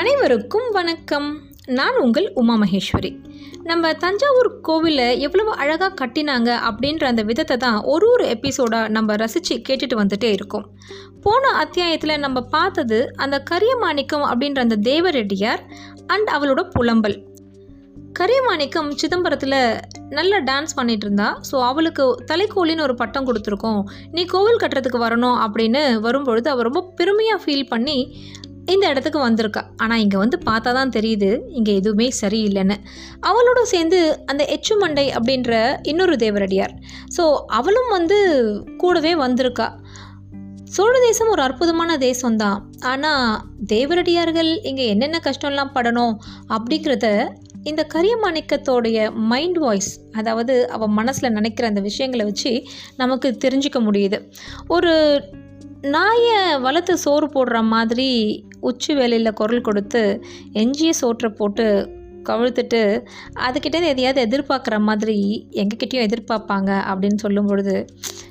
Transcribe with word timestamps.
அனைவருக்கும் 0.00 0.70
வணக்கம். 0.70 1.26
நான் 1.78 1.96
உங்கள் 1.96 2.32
உமா 2.34 2.54
மகேஸ்வரி. 2.56 3.10
நம்ம 3.64 3.92
தஞ்சாவூர் 3.92 4.48
கோவிலை 4.68 5.18
எவ்வளவு 5.18 5.50
அழகாக 5.54 5.90
கட்டினாங்க 6.00 6.50
அப்படின்ற 6.68 7.04
அந்த 7.04 7.22
விதத்தை 7.22 7.56
தான் 7.56 7.78
ஒரு 7.82 8.06
ஒரு 8.10 8.24
எபிசோடாக 8.26 8.88
நம்ம 8.88 9.16
ரசித்து 9.16 9.56
கேட்டுட்டு 9.68 9.96
வந்துட்டே 10.00 10.30
இருக்கோம். 10.32 10.66
போன 11.20 11.48
அத்தியாயத்தில் 11.48 12.18
நம்ம 12.18 12.40
பார்த்தது 12.40 13.12
அந்த 13.16 13.42
கரியமாணிக்கம் 13.50 14.26
அப்படின்ற 14.30 14.58
அந்த 14.58 14.78
தேவரெட்டியார் 14.90 15.64
அண்ட் 16.06 16.30
அவளோட 16.36 16.62
புலம்பல். 16.76 17.18
கரியமாணிக்கம் 18.18 18.90
சிதம்பரத்தில் 19.02 19.60
நல்லா 20.10 20.38
டான்ஸ் 20.38 20.76
பண்ணிகிட்டு 20.76 21.06
இருந்தா 21.06 21.40
ஸோ 21.50 21.56
அவளுக்கு 21.62 22.04
தலைக்கோலின்னு 22.32 22.86
ஒரு 22.88 22.94
பட்டம் 22.94 23.26
கொடுத்துருக்கோம். 23.28 23.82
நீ 24.12 24.24
கோவில் 24.24 24.62
கட்டுறதுக்கு 24.62 25.06
வரணும் 25.06 25.38
அப்படின்னு 25.46 26.00
வரும்பொழுது 26.00 26.50
அவள் 26.50 26.68
ரொம்ப 26.68 26.82
பெருமையாக 26.96 27.42
ஃபீல் 27.44 27.68
பண்ணி 27.68 27.98
இந்த 28.72 28.84
இடத்துக்கு 28.92 29.20
வந்திருக்கா. 29.26 29.62
ஆனால் 29.82 30.02
இங்கே 30.04 30.18
வந்து 30.22 30.38
பார்த்தா 30.48 30.70
தான் 30.78 30.94
தெரியுது 30.96 31.30
இங்கே 31.58 31.72
எதுவுமே 31.80 32.08
சரியில்லைன்னு. 32.20 32.76
அவளோட 33.30 33.60
சேர்ந்து 33.72 34.00
அந்த 34.32 34.42
எச்சுமண்டை 34.56 35.06
அப்படின்ற 35.18 35.52
இன்னொரு 35.92 36.16
தேவரடியார். 36.24 36.74
ஸோ 37.16 37.24
அவளும் 37.58 37.90
வந்து 37.96 38.18
கூடவே 38.82 39.12
வந்திருக்கா. 39.24 39.68
சோழ 40.74 40.94
தேசம் 41.06 41.30
ஒரு 41.34 41.42
அற்புதமான 41.42 41.92
தேசம்தான். 42.08 42.58
ஆனால் 42.90 43.30
தேவரடியார்கள் 43.74 44.50
இங்கே 44.70 44.84
என்னென்ன 44.94 45.20
கஷ்டம்லாம் 45.28 45.72
படணும் 45.76 46.14
அப்படிங்கிறத 46.56 47.06
இந்த 47.70 47.82
கரியமாணிக்கத்தோடைய 47.94 48.98
மைண்ட் 49.30 49.58
வாய்ஸ் 49.58 49.90
அதாவது 50.18 50.54
அவள் 50.74 50.94
மனசில் 50.98 51.34
நினைக்கிற 51.38 51.64
அந்த 51.68 51.80
விஷயங்களை 51.88 52.24
வச்சு 52.28 52.52
நமக்கு 52.96 53.28
தெரிஞ்சுக்க 53.44 53.78
முடியுது. 53.88 54.18
ஒரு 54.76 54.92
நாயை 55.96 56.38
வளர்த்து 56.66 56.94
சோறு 57.04 57.26
போடுற 57.34 57.58
மாதிரி 57.74 58.08
உச்சி 58.60 58.94
வேலையில் 58.94 59.32
குரல் 59.32 59.60
கொடுத்து 59.60 60.20
எஞ்சிய 60.52 60.92
சோற்றை 60.92 61.30
போட்டு 61.30 61.88
கவிழ்த்துட்டு 62.28 63.02
அதுக்கிட்டே 63.46 63.78
எதையாவது 63.88 64.20
எதிர்பார்க்குற 64.20 64.78
மாதிரி 64.78 65.46
எங்ககிட்டயும் 65.52 66.06
எதிர்பார்ப்பாங்க 66.06 66.70
அப்படின்னு 66.90 67.14
சொல்லும் 67.14 67.46
பொழுது 67.46 67.86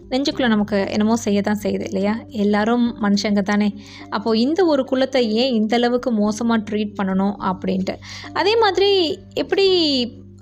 நெஞ்சுக்குள்ளே 0.10 0.48
நமக்கு 0.48 0.88
என்னமோ 0.90 1.16
செய்ய 1.16 1.42
தான் 1.42 1.62
செய்யுது 1.64 1.86
இல்லையா? 1.86 2.14
எல்லாரும் 2.30 2.98
மனுஷங்க 3.02 3.42
தானே. 3.42 3.74
அப்போது 4.10 4.40
இந்த 4.40 4.66
ஒரு 4.66 4.84
குலத்தை 4.92 5.22
ஏன் 5.30 5.54
இந்த 5.54 5.76
அளவுக்கு 5.76 6.12
மோசமாக 6.12 6.64
ட்ரீட் 6.70 6.98
பண்ணணும் 7.00 7.36
அப்படின்ட்டு. 7.42 7.96
அதே 8.34 8.56
மாதிரி 8.56 9.20
எப்படி 9.34 9.68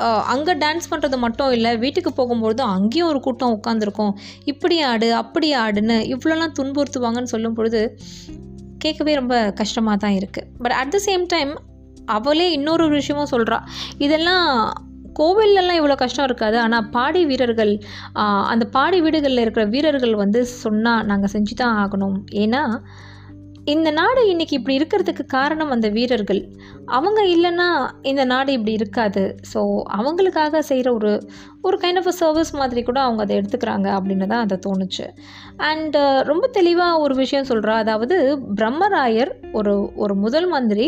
அங்கே 0.04 0.54
டான்ஸ் 0.54 0.90
பண்ணுறது 0.90 1.18
மட்டும் 1.18 1.52
இல்லை 1.52 1.78
வீட்டுக்கு 1.78 2.12
போகும்பொழுது 2.12 2.62
அங்கேயும் 2.62 3.08
ஒரு 3.08 3.20
கூட்டம் 3.20 3.60
உட்காந்துருக்கும் 3.60 4.14
இப்படி 4.46 4.82
ஆடு 4.82 5.14
அப்படி 5.14 5.56
ஆடுன்னு 5.56 5.98
இவ்வளோலாம் 6.16 6.56
துன்புறுத்துவாங்கன்னு 6.60 7.24
சொல்லும் 7.24 7.54
பொழுது 7.54 7.98
கேட்கவே 8.84 9.14
ரொம்ப 9.22 9.36
கஷ்டமாக 9.62 9.98
தான் 10.04 10.18
இருக்குது 10.20 10.50
but 10.64 10.76
at 10.82 10.94
the 10.96 11.00
same 11.08 11.26
time 11.34 11.54
அவளே 12.18 12.48
இன்னொரு 12.58 12.86
விஷயமும் 12.98 13.32
சொல்கிறா 13.32 13.58
இதெல்லாம் 14.06 14.46
கோவில்லலாம் 15.20 15.78
இவ்வளோ 15.80 15.96
கஷ்டம் 16.02 16.26
இருக்காது. 16.26 16.58
ஆனால் 16.64 16.88
பாடி 16.96 17.22
வீரர்கள் 17.26 17.72
அந்த 18.52 18.66
பாடி 18.76 18.98
வீடுகளில் 19.06 19.44
இருக்கிற 19.44 19.64
வீரர்கள் 19.76 20.14
வந்து 20.16 20.40
சொன்னால் 20.64 21.06
நாங்கள் 21.12 21.32
செஞ்சு 21.34 21.56
தான் 21.62 21.78
ஆகணும். 21.84 22.18
ஏன்னா 22.44 22.62
இந்த 23.74 23.90
நாடு 23.92 24.22
இன்னைக்கு 24.32 24.54
இப்படி 24.58 24.76
இருக்கிறதுக்கு 24.78 25.24
காரணம் 25.34 25.72
அந்த 25.76 25.88
வீரர்கள். 25.96 26.40
அவங்க 26.98 27.22
இல்லைன்னா 27.34 27.66
இந்த 28.12 28.24
நாடு 28.26 28.50
இப்படி 28.58 28.74
இருக்காது. 28.80 29.24
ஸோ 29.54 29.62
அவங்களுக்காக 29.98 30.62
செய்கிற 30.70 30.88
ஒரு 30.94 31.12
ஒரு 31.62 31.78
கைண்ட் 31.82 32.00
ஆஃப் 32.02 32.10
அ 32.12 32.14
சர்வீஸ் 32.22 32.52
மாதிரி 32.54 32.82
கூட 32.90 33.00
அவங்க 33.02 33.22
அதை 33.26 33.34
எடுத்துக்கிறாங்க 33.40 33.88
அப்படின்னு 33.98 34.28
தான் 34.34 34.46
அதை 34.46 34.58
தோணுச்சு. 34.68 35.06
அண்டு 35.70 36.02
uh, 36.04 36.20
ரொம்ப 36.30 36.46
தெளிவாக 36.60 37.02
ஒரு 37.06 37.16
விஷயம் 37.16 37.50
சொல்கிறா 37.52 37.76
அதாவது 37.84 38.18
பிரம்மராயர் 38.60 39.34
ஒரு 39.52 39.76
ஒரு 39.96 40.16
முதல் 40.26 40.48
மந்திரி 40.48 40.88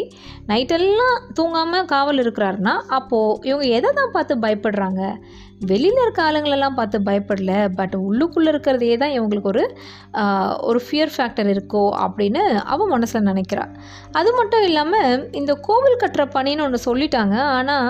நைட்டெல்லாம் 0.52 1.17
தூங்காமல் 1.39 1.89
காவல் 1.93 2.21
இருக்கிறாருன்னா 2.25 2.76
அப்போது 2.99 3.37
இவங்க 3.49 3.67
எதை 3.80 3.92
தான் 4.02 4.15
பார்த்து 4.17 4.43
பயப்படுறாங்க? 4.48 5.03
வெளியில் 5.59 6.02
இருக்க 6.02 6.20
ஆளுங்களெல்லாம் 6.27 6.77
பார்த்து 6.77 6.97
பயப்படல. 7.08 7.53
பட் 7.80 7.95
உள்ளுக்குள்ளே 8.08 8.49
இருக்கிறதையே 8.53 8.95
தான் 8.97 9.15
இவங்களுக்கு 9.17 9.52
ஒரு 9.53 9.64
ஒரு 10.70 10.81
ஃபியர் 10.86 11.14
ஃபேக்டர் 11.15 11.49
இருக்கோ 11.55 11.83
அப்படின்னு 12.05 12.43
அவன் 12.73 12.93
மனசில் 12.95 13.27
நினைக்கிறாள் 13.31 13.73
அது 14.11 14.31
மட்டும் 14.33 14.65
இல்லாமல் 14.70 15.27
இந்த 15.42 15.53
கோவில் 15.67 16.02
கட்டுற 16.03 16.25
பணின்னு 16.37 16.65
ஒன்று 16.67 16.87
சொல்லிட்டாங்க. 16.89 17.36
ஆனால் 17.58 17.89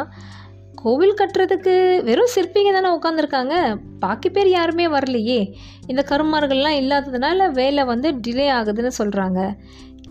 கோவில் 0.83 1.19
கட்டுறதுக்கு 1.21 1.73
வெறும் 2.07 2.33
சிற்பிங்க 2.35 2.71
தானே 2.75 2.89
உட்காந்துருக்காங்க 2.97 3.55
பாக்கி 3.99 4.29
பேர் 4.29 4.49
யாருமே 4.49 4.87
வரலையே. 4.87 5.39
இந்த 5.87 6.01
கருமார்கள்லாம் 6.09 6.79
இல்லாததுனால 6.81 7.49
வேலை 7.51 7.83
வந்து 7.83 8.09
டிலே 8.27 8.47
ஆகுதுன்னு 8.59 8.91
சொல்கிறாங்க 8.97 9.41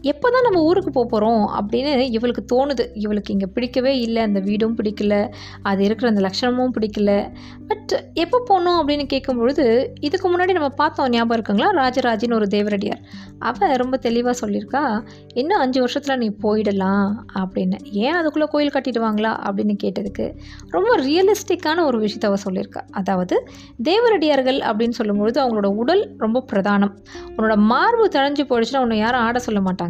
எப்போ 0.01 0.31
தான் 0.31 0.43
நம்ம 0.43 0.63
ஊருக்கு 0.63 0.91
போக 0.91 1.09
போகிறோம் 1.09 1.51
அப்படின்னு 1.61 1.99
இவளுக்கு 2.01 2.45
தோணுது. 2.53 2.89
இவளுக்கு 2.95 3.33
இங்கே 3.33 3.47
பிடிக்கவே 3.47 3.99
இல்லை. 3.99 4.23
அந்த 4.23 4.41
வீடும் 4.41 4.77
பிடிக்கல. 4.77 5.33
அது 5.63 5.85
இருக்கிற 5.85 6.13
அந்த 6.13 6.31
லட்சணமும் 6.31 6.71
பிடிக்கல. 6.81 7.35
பட் 7.69 8.05
எப்போ 8.15 8.43
போகணும் 8.47 8.89
அப்படின்னு 8.89 9.07
கேட்கும்பொழுது 9.15 9.89
இதுக்கு 10.01 10.37
முன்னாடி 10.37 10.53
நம்ம 10.53 10.69
பார்த்தோம். 10.69 11.09
ஞாபகம் 11.09 11.43
இருக்குங்களா? 11.43 11.61
ராஜராஜின்னு 11.61 12.35
ஒரு 12.35 12.47
தேவரடியார். 12.51 13.03
அவள் 13.39 13.77
ரொம்ப 13.77 13.97
தெளிவாக 13.97 14.47
சொல்லியிருக்கா 14.47 15.03
இன்னும் 15.35 15.61
அஞ்சு 15.61 15.81
வருஷத்தில் 15.81 16.17
நீ 16.17 16.29
போயிடலாம் 16.43 17.15
அப்படின்னு. 17.39 17.77
ஏன் 17.91 18.15
அதுக்குள்ளே 18.15 18.49
கோயில் 18.51 18.73
கட்டிடுவாங்களா? 18.73 19.33
அப்படின்னு 19.49 19.77
கேட்டதுக்கு 19.85 20.35
ரொம்ப 20.69 20.97
ரியலிஸ்டிக்கான 20.97 21.85
ஒரு 21.85 22.01
விஷயத்த 22.01 22.25
அவள் 22.25 22.45
சொல்லியிருக்கா. 22.51 22.81
அதாவது 22.91 23.47
தேவரடியார்கள் 23.85 24.61
அப்படின்னு 24.61 24.93
சொல்லும்பொழுது 24.99 25.39
அவங்களோட 25.43 25.67
உடல் 25.67 26.15
ரொம்ப 26.19 26.45
பிரதானம். 26.53 26.95
உன்னோட 27.37 27.57
மார்பு 27.57 28.09
தழைஞ்சு 28.09 28.45
போயிடுச்சுன்னா 28.49 28.79
உன்னை 28.79 28.99
யாரும் 28.99 29.21
ஆட 29.21 29.39
சொல்ல 29.39 29.61
மாட்டாங்க. 29.61 29.88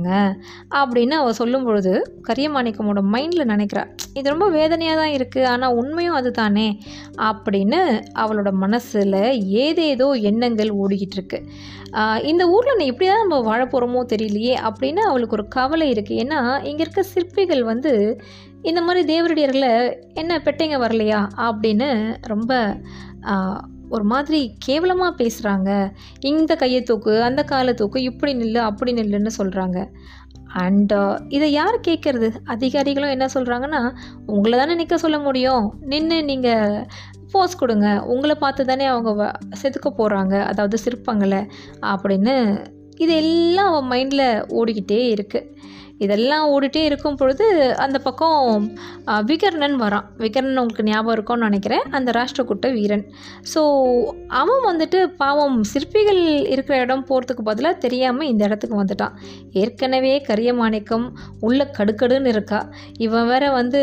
அப்படின்னு 0.78 1.14
அவள் 1.20 1.38
சொல்லும் 1.40 1.66
பொழுது 1.66 1.92
கரியமாணிக்கமோட 2.28 3.00
மைண்டில் 3.14 3.50
நினைக்கிறா 3.52 3.84
இது 4.18 4.26
ரொம்ப 4.34 4.46
வேதனையாக 4.48 5.00
தான் 5.00 5.14
இருக்குது 5.16 5.48
ஆனால் 5.52 5.76
உண்மையும் 5.80 6.16
அது 6.18 6.30
தானே? 6.32 6.68
அப்படின்னு 7.28 7.80
அவளோட 8.22 8.50
மனசில் 8.64 9.20
ஏதேதோ 9.64 10.08
எண்ணங்கள் 10.30 10.70
ஓடிக்கிட்டு 10.82 11.16
இருக்கு. 11.18 11.40
இந்த 12.30 12.42
ஊரில் 12.54 12.76
நான் 12.78 12.90
எப்படி 12.92 13.06
தான் 13.08 13.22
நம்ம 13.22 13.38
வாழ 13.40 13.60
போகிறோமோ 13.64 14.00
தெரியலையே? 14.12 14.54
அப்படின்னு 14.68 15.02
அவளுக்கு 15.10 15.36
ஒரு 15.38 15.46
கவலை 15.48 15.86
இருக்குது 15.94 16.20
ஏன்னா 16.24 16.40
இங்கே 16.70 16.84
இருக்க 16.84 17.02
சிற்பிகள் 17.14 17.62
வந்து 17.72 17.92
இந்த 18.62 18.80
மாதிரி 18.82 19.02
தேவரடியர்களை 19.12 19.72
என்ன 20.14 20.38
பெட்டைங்க 20.46 20.78
வரலையா? 20.84 21.20
அப்படின்னு 21.48 21.88
ரொம்ப 22.26 22.52
ஒரு 23.88 24.04
மாதிரி 24.04 24.40
கேவலமாக 24.58 25.12
பேசுகிறாங்க 25.20 25.70
இந்த 26.20 26.56
கையை 26.56 26.82
தூக்கு 26.82 27.22
அந்த 27.22 27.42
காலை 27.44 27.74
தூக்கு 27.74 28.02
இப்படி 28.02 28.34
நில்லு 28.34 28.58
அப்படி 28.58 28.92
நில்லுன்னு 28.92 29.30
சொல்கிறாங்க 29.38 29.78
அண்ட் 30.52 30.94
இதை 31.28 31.52
யார் 31.52 31.76
கேட்குறது? 31.88 32.28
அதிகாரிகளும் 32.44 33.10
என்ன 33.10 33.26
சொல்கிறாங்கன்னா 33.34 33.80
உங்களை 34.26 34.58
தானே 34.58 34.74
நிற்க 34.74 34.98
சொல்ல 34.98 35.18
முடியும். 35.18 35.64
நின்று 35.80 36.24
நீங்கள் 36.24 36.86
போஸ் 37.30 37.58
கொடுங்க. 37.58 37.88
உங்களை 38.04 38.34
பார்த்து 38.34 38.64
தானே 38.64 38.84
அவங்க 38.84 39.32
செதுக்க 39.62 39.88
போகிறாங்க 39.90 40.34
அதாவது 40.42 40.78
சிற்பங்களை. 40.84 41.40
அப்படின்னு 41.82 42.36
இது 42.96 43.14
எல்லாம் 43.14 43.72
அவன் 43.72 43.90
மைண்டில் 43.90 44.28
ஓடிக்கிட்டே 44.50 45.00
இருக்குது 45.16 45.56
இதெல்லாம் 46.04 46.46
ஓடிட்டே 46.54 46.82
இருக்கும் 46.88 47.16
பொழுது 47.20 47.46
அந்த 47.84 47.98
பக்கம் 48.06 48.66
விகர்ணன் 49.30 49.76
வரான். 49.82 50.06
விகர்ணன் 50.22 50.60
உங்களுக்கு 50.62 50.86
ஞாபகம் 50.88 51.14
இருக்கும்னு 51.16 51.46
நினைக்கிறேன். 51.48 51.84
அந்த 51.98 52.10
ராஷ்டிரகுட்ட 52.18 52.66
வீரன். 52.76 53.04
ஸோ 53.52 53.60
அவன் 54.40 54.62
வந்துட்டு 54.70 54.98
பாவம் 55.22 55.56
சிற்பிகள் 55.72 56.22
இருக்கிற 56.54 56.76
இடம் 56.84 57.04
போகிறதுக்கு 57.08 57.44
பதிலாக 57.50 57.82
தெரியாமல் 57.84 58.30
இந்த 58.32 58.42
இடத்துக்கு 58.48 58.80
வந்துட்டான். 58.82 59.16
ஏற்கனவே 59.62 60.12
கரிய 60.28 60.52
மாணிக்கம் 60.60 61.06
உள்ள 61.48 61.70
கடுக்கடுன்னு 61.78 62.32
இருக்கா. 62.34 62.60
இவன் 63.06 63.28
வேற 63.32 63.44
வந்து 63.58 63.82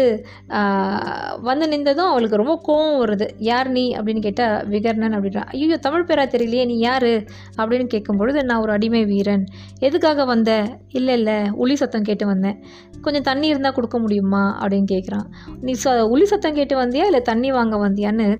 வந்து 1.49 1.65
நின்றதும் 1.73 2.11
அவளுக்கு 2.11 2.41
ரொம்ப 2.41 2.55
கோவம் 2.67 2.99
வருது. 3.03 3.27
யார் 3.49 3.69
நீ? 3.77 3.85
அப்படின்னு 3.97 4.21
கேட்டால் 4.27 4.55
விகர்ணன் 4.73 5.15
அப்படின்றான் 5.17 5.49
ஐயோ 5.55 5.77
தமிழ் 5.87 6.07
பேரா 6.09 6.25
தெரியலையே 6.35 6.65
நீ 6.71 6.77
யார்? 6.87 7.11
அப்படின்னு 7.59 7.87
கேட்கும் 7.93 8.19
பொழுது 8.21 8.39
நான் 8.49 8.63
ஒரு 8.65 8.73
அடிமை 8.77 9.03
வீரன். 9.13 9.45
எதுக்காக 9.87 10.25
வந்த? 10.33 10.51
இல்லை 10.99 11.13
இல்லை 11.19 11.37
உளி 11.63 11.75
சத்தம் 11.81 12.04
கேட்டு 12.05 12.25
வந்தேன். 12.25 12.63
கொஞ்சம் 13.01 13.23
தண்ணி 13.23 13.47
இருந்தால் 13.47 13.73
கொடுக்க 13.73 13.99
முடியுமா? 13.99 14.43
அப்படின்னு 14.61 14.85
கேட்குறான் 14.91 15.25
நீ 15.61 15.73
ச 15.83 16.01
உளி 16.01 16.25
சத்தம் 16.25 16.53
கேட்டு 16.53 16.75
வந்தியா? 16.77 17.05
இல்லை 17.05 17.21
தண்ணி 17.21 17.51
வாங்க 17.51 17.89
வந்தியான்னு? 17.89 18.37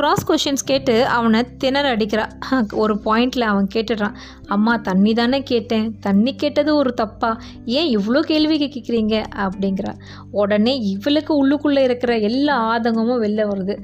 க்ராஸ் 0.00 0.28
கொஷின்ஸ் 0.28 0.64
கேட்டு 0.64 1.06
அவனை 1.06 1.42
திணற 1.58 1.96
அடிக்கிறா. 1.96 2.30
ஒரு 2.72 2.94
பாயிண்டில் 3.04 3.40
அவன் 3.40 3.66
கேட்டுடுறான். 3.74 4.14
அம்மா 4.46 4.76
தண்ணி 4.76 5.12
தானே 5.12 5.42
கேட்டேன். 5.42 5.98
தண்ணி 6.00 6.34
கேட்டது 6.34 6.76
ஒரு 6.76 6.94
தப்பா? 6.94 7.40
ஏன் 7.64 7.98
இவ்வளோ 7.98 8.20
கேள்வி 8.20 8.58
கேட்குறீங்க 8.58 9.24
அப்படிங்கிறா. 9.36 9.94
உடனே 10.30 10.78
இவளுக்கு 10.78 11.32
உள்ளுக்குள்ளே 11.40 11.78
இருக்கிற 11.78 12.18
எல்லா 12.18 12.78
ஆதங்கமும் 12.78 13.22
வெளில 13.22 13.48
வருது. 13.48 13.76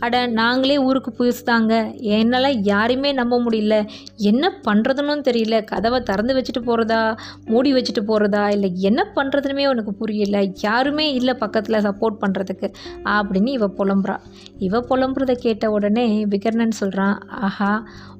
அட 0.00 0.26
நாங்களே 0.26 0.76
ஊருக்கு 0.78 1.10
புதுசு 1.18 1.42
தாங்க. 1.44 1.74
என்னால் 2.00 2.62
யாரையுமே 2.62 3.12
நம்ப 3.12 3.40
முடியல. 3.40 3.76
என்ன 4.16 4.52
பண்ணுறதுன்னு 4.64 5.24
தெரியல. 5.28 5.64
கதவை 5.64 6.00
திறந்து 6.00 6.34
வச்சுட்டு 6.34 6.62
போகிறதா 6.64 7.16
மூடி 7.44 7.72
வச்சுட்டு 7.74 8.02
போகிறதா 8.06 8.50
இல்லை 8.50 8.70
என்ன 8.80 9.06
பண்ணுறதுனுமே 9.14 9.66
உனக்கு 9.66 9.94
புரியல. 9.94 10.46
யாருமே 10.60 11.12
இல்லை 11.12 11.34
பக்கத்தில் 11.34 11.84
சப்போர்ட் 11.88 12.20
பண்ணுறதுக்கு 12.20 12.68
அப்படின்னு 13.04 13.46
இவ 13.46 13.68
புலம்புறா. 13.78 14.16
இவ 14.58 14.80
புலம்புறத 14.80 15.32
கேட்ட 15.32 15.70
உடனே 15.70 16.24
விகர்ணன் 16.24 16.78
சொல்கிறான் 16.82 17.18
ஆஹா 17.28 17.72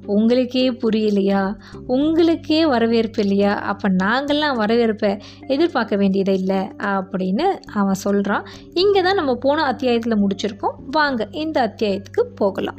உங்களுக்கே 0.09 0.71
புரியலையா? 0.71 1.55
உங்களுக்கே 1.87 2.65
வரவேற்பு 2.65 3.21
இல்லையா? 3.21 3.53
அப்போ 3.53 3.89
நாங்கள்லாம் 3.89 4.55
வரவேற்பை 4.55 5.17
எதிர்பார்க்க 5.47 5.95
வேண்டியதை 5.95 6.33
இல்லை 6.33 6.57
அப்படின்னு 6.77 7.59
அவன் 7.73 7.93
சொல்கிறான் 7.93 8.45
இங்கே 8.73 9.01
தான் 9.01 9.15
நம்ம 9.15 9.35
போன 9.35 9.63
அத்தியாயத்தில் 9.63 10.17
முடிச்சிருக்கோம். 10.17 10.73
வாங்க 10.91 11.27
இந்த 11.31 11.73
அத்தியாயத்துக்கு 11.73 12.21
போகலாம். 12.35 12.77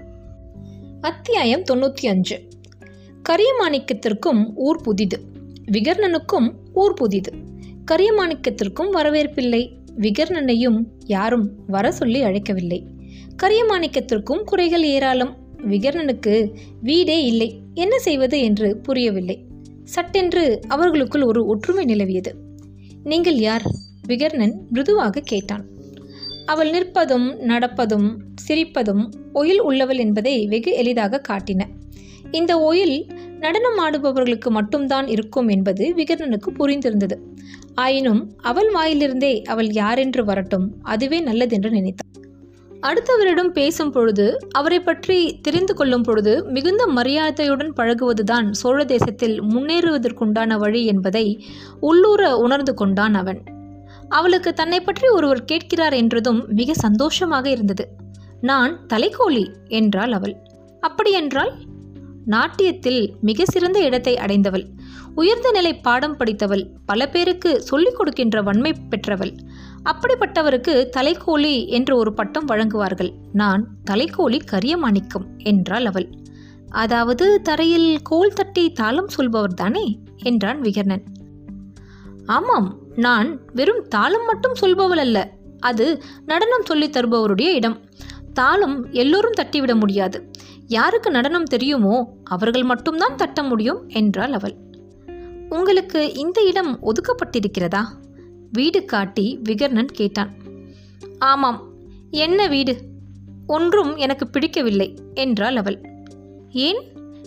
அத்தியாயம் 1.01 1.63
தொண்ணூற்றி 1.73 2.09
அஞ்சு. 2.09 2.49
கரியமாணிக்கத்திற்கும் 3.29 4.53
ஊர் 4.55 4.81
புதிது. 4.83 5.21
விகர்ணனுக்கும் 5.73 6.53
ஊர் 6.73 6.95
புதிது. 6.95 7.33
கரியமாணிக்கத்திற்கும் 7.91 8.93
வரவேற்பில்லை. 8.93 9.71
விகர்ணனையும் 9.99 10.85
யாரும் 11.07 11.51
வர 11.67 11.93
சொல்லி 11.93 12.23
அழைக்கவில்லை. 12.23 12.85
கரியமாணிக்கத்திற்கும் 13.43 14.45
குறைகள் 14.45 14.83
ஏராளம். 14.83 15.37
விகர்ணனுக்கு 15.69 16.55
வீடே 16.83 17.25
இல்லை. 17.25 17.61
என்ன 17.75 17.99
செய்வது 17.99 18.41
என்று 18.41 18.77
புரியவில்லை. 18.77 19.45
சட்டென்று 19.85 20.61
அவர்களுக்குள் 20.69 21.23
ஒரு 21.23 21.47
ஒற்றுமை 21.47 21.85
நிலவியது. 21.85 22.33
நீங்கள் 23.05 23.37
யார்? 23.37 23.63
விகர்ணன் 24.09 24.55
மிருதுவாக 24.71 25.21
கேட்டான். 25.21 25.65
அவள் 26.47 26.71
நிற்பதும் 26.71 27.39
நடப்பதும் 27.39 28.17
சிரிப்பதும் 28.49 29.11
ஒயில் 29.33 29.61
உள்ளவள் 29.61 29.97
என்பதை 29.97 30.47
வெகு 30.47 30.73
எளிதாக 30.73 31.23
காட்டின. 31.29 31.63
இந்த 32.31 32.61
ஒயில் 32.61 33.07
நடனம் 33.39 33.79
ஆடுபவர்களுக்கு 33.79 34.49
மட்டும்தான் 34.49 35.07
இருக்கும் 35.07 35.49
என்பது 35.49 35.95
விகர்ணனுக்கு 35.97 36.51
புரிந்திருந்தது. 36.59 37.17
ஆயினும் 37.75 38.33
அவள் 38.37 38.73
வாயிலிருந்தே 38.73 39.43
அவள் 39.43 39.71
யாரென்று 39.71 40.25
வரட்டும் 40.25 40.75
அதுவே 40.83 41.21
நல்லதென்று 41.21 41.71
நினைத்தான். 41.71 42.10
அடுத்தவரிடம் 42.83 43.49
பேசும் 43.49 43.91
பொழுது 43.91 44.39
அவரை 44.51 44.81
பற்றி 44.81 45.39
தெரிந்து 45.41 45.75
கொள்ளும் 45.75 46.03
பொழுது 46.03 46.45
மிகுந்த 46.45 46.87
மரியாதையுடன் 46.87 47.73
பழகுவதுதான் 47.77 48.51
சோழ 48.51 48.85
தேசத்தில் 48.85 49.43
முன்னேறுவதற்குண்டான 49.43 50.57
வழி 50.59 50.87
என்பதை 50.87 51.27
உள்ளூர 51.81 52.37
உணர்ந்து 52.37 52.75
கொண்டான் 52.75 53.15
அவன். 53.15 53.41
அவளுக்கு 54.09 54.53
தன்னை 54.53 54.81
பற்றி 54.81 55.09
ஒருவர் 55.09 55.45
கேட்கிறார் 55.45 55.93
என்றதும் 55.93 56.41
மிக 56.49 56.75
சந்தோஷமாக 56.75 57.51
இருந்தது. 57.51 57.87
நான் 58.41 58.87
தலைக்கோழி 58.87 59.45
என்றாள் 59.69 60.13
அவள். 60.13 60.37
அப்படியென்றால் 60.81 61.53
நாட்டியத்தில் 62.27 63.03
மிக 63.21 63.45
சிறந்த 63.45 63.79
இடத்தை 63.81 64.17
அடைந்தவள். 64.17 64.67
உயர்ந்த 65.15 65.51
நிலை 65.51 65.73
பாடம் 65.77 66.17
படித்தவள். 66.17 66.65
பல 66.87 67.09
பேருக்கு 67.09 67.63
சொல்லிக் 67.63 67.97
கொடுக்கின்ற 67.97 68.43
வன்மை 68.43 68.73
பெற்றவள். 68.91 69.33
அப்படிப்பட்டவருக்கு 69.85 70.89
தலைக்கோழி 70.97 71.67
என்று 71.67 71.97
ஒரு 71.97 72.15
பட்டம் 72.15 72.49
வழங்குவார்கள். 72.49 73.13
நான் 73.33 73.69
தலைக்கோழி 73.91 74.41
கரியமாணிக்கம் 74.53 75.27
என்றாள் 75.37 75.85
அவள். 75.85 76.09
அதாவது 76.69 77.43
தரையில் 77.43 78.03
கோல் 78.03 78.33
தட்டி 78.33 78.73
தாளம் 78.73 79.09
சொல்பவர் 79.09 79.55
தானே 79.55 79.99
என்றான் 80.17 80.61
விகர்ணன். 80.61 81.03
ஆமாம் 82.27 82.79
நான் 82.97 83.41
வெறும் 83.53 83.89
தாளம் 83.89 84.25
மட்டும் 84.25 84.53
சொல்பவள் 84.61 84.99
அல்ல. 84.99 85.31
அது 85.59 86.03
நடனம் 86.27 86.65
சொல்லித் 86.65 86.97
தருபவருடைய 86.97 87.49
இடம். 87.53 87.81
தாளம் 88.33 88.91
எல்லோரும் 88.91 89.39
தட்டிவிட 89.41 89.75
முடியாது. 89.75 90.31
யாருக்கு 90.67 91.11
நடனம் 91.11 91.45
தெரியுமோ 91.45 92.15
அவர்கள் 92.25 92.63
மட்டும்தான் 92.63 93.17
தட்ட 93.17 93.43
முடியும் 93.43 93.89
என்றாள் 93.89 94.33
அவள். 94.33 94.55
உங்களுக்கு 95.49 96.15
இந்த 96.15 96.43
இடம் 96.43 96.79
ஒதுக்கப்பட்டிருக்கிறதா? 96.83 97.85
வீடு 98.53 98.85
காட்டி 98.85 99.41
விகர்ணன் 99.45 99.85
கேட்டான். 99.85 100.35
ஆமாம் 101.19 101.69
என்ன 102.11 102.47
வீடு? 102.47 102.83
ஒன்றும் 103.47 103.97
எனக்கு 103.97 104.29
பிடிக்கவில்லை 104.29 104.95
என்றாள் 105.15 105.57
அவள். 105.57 105.81
ஏன்? 106.51 106.83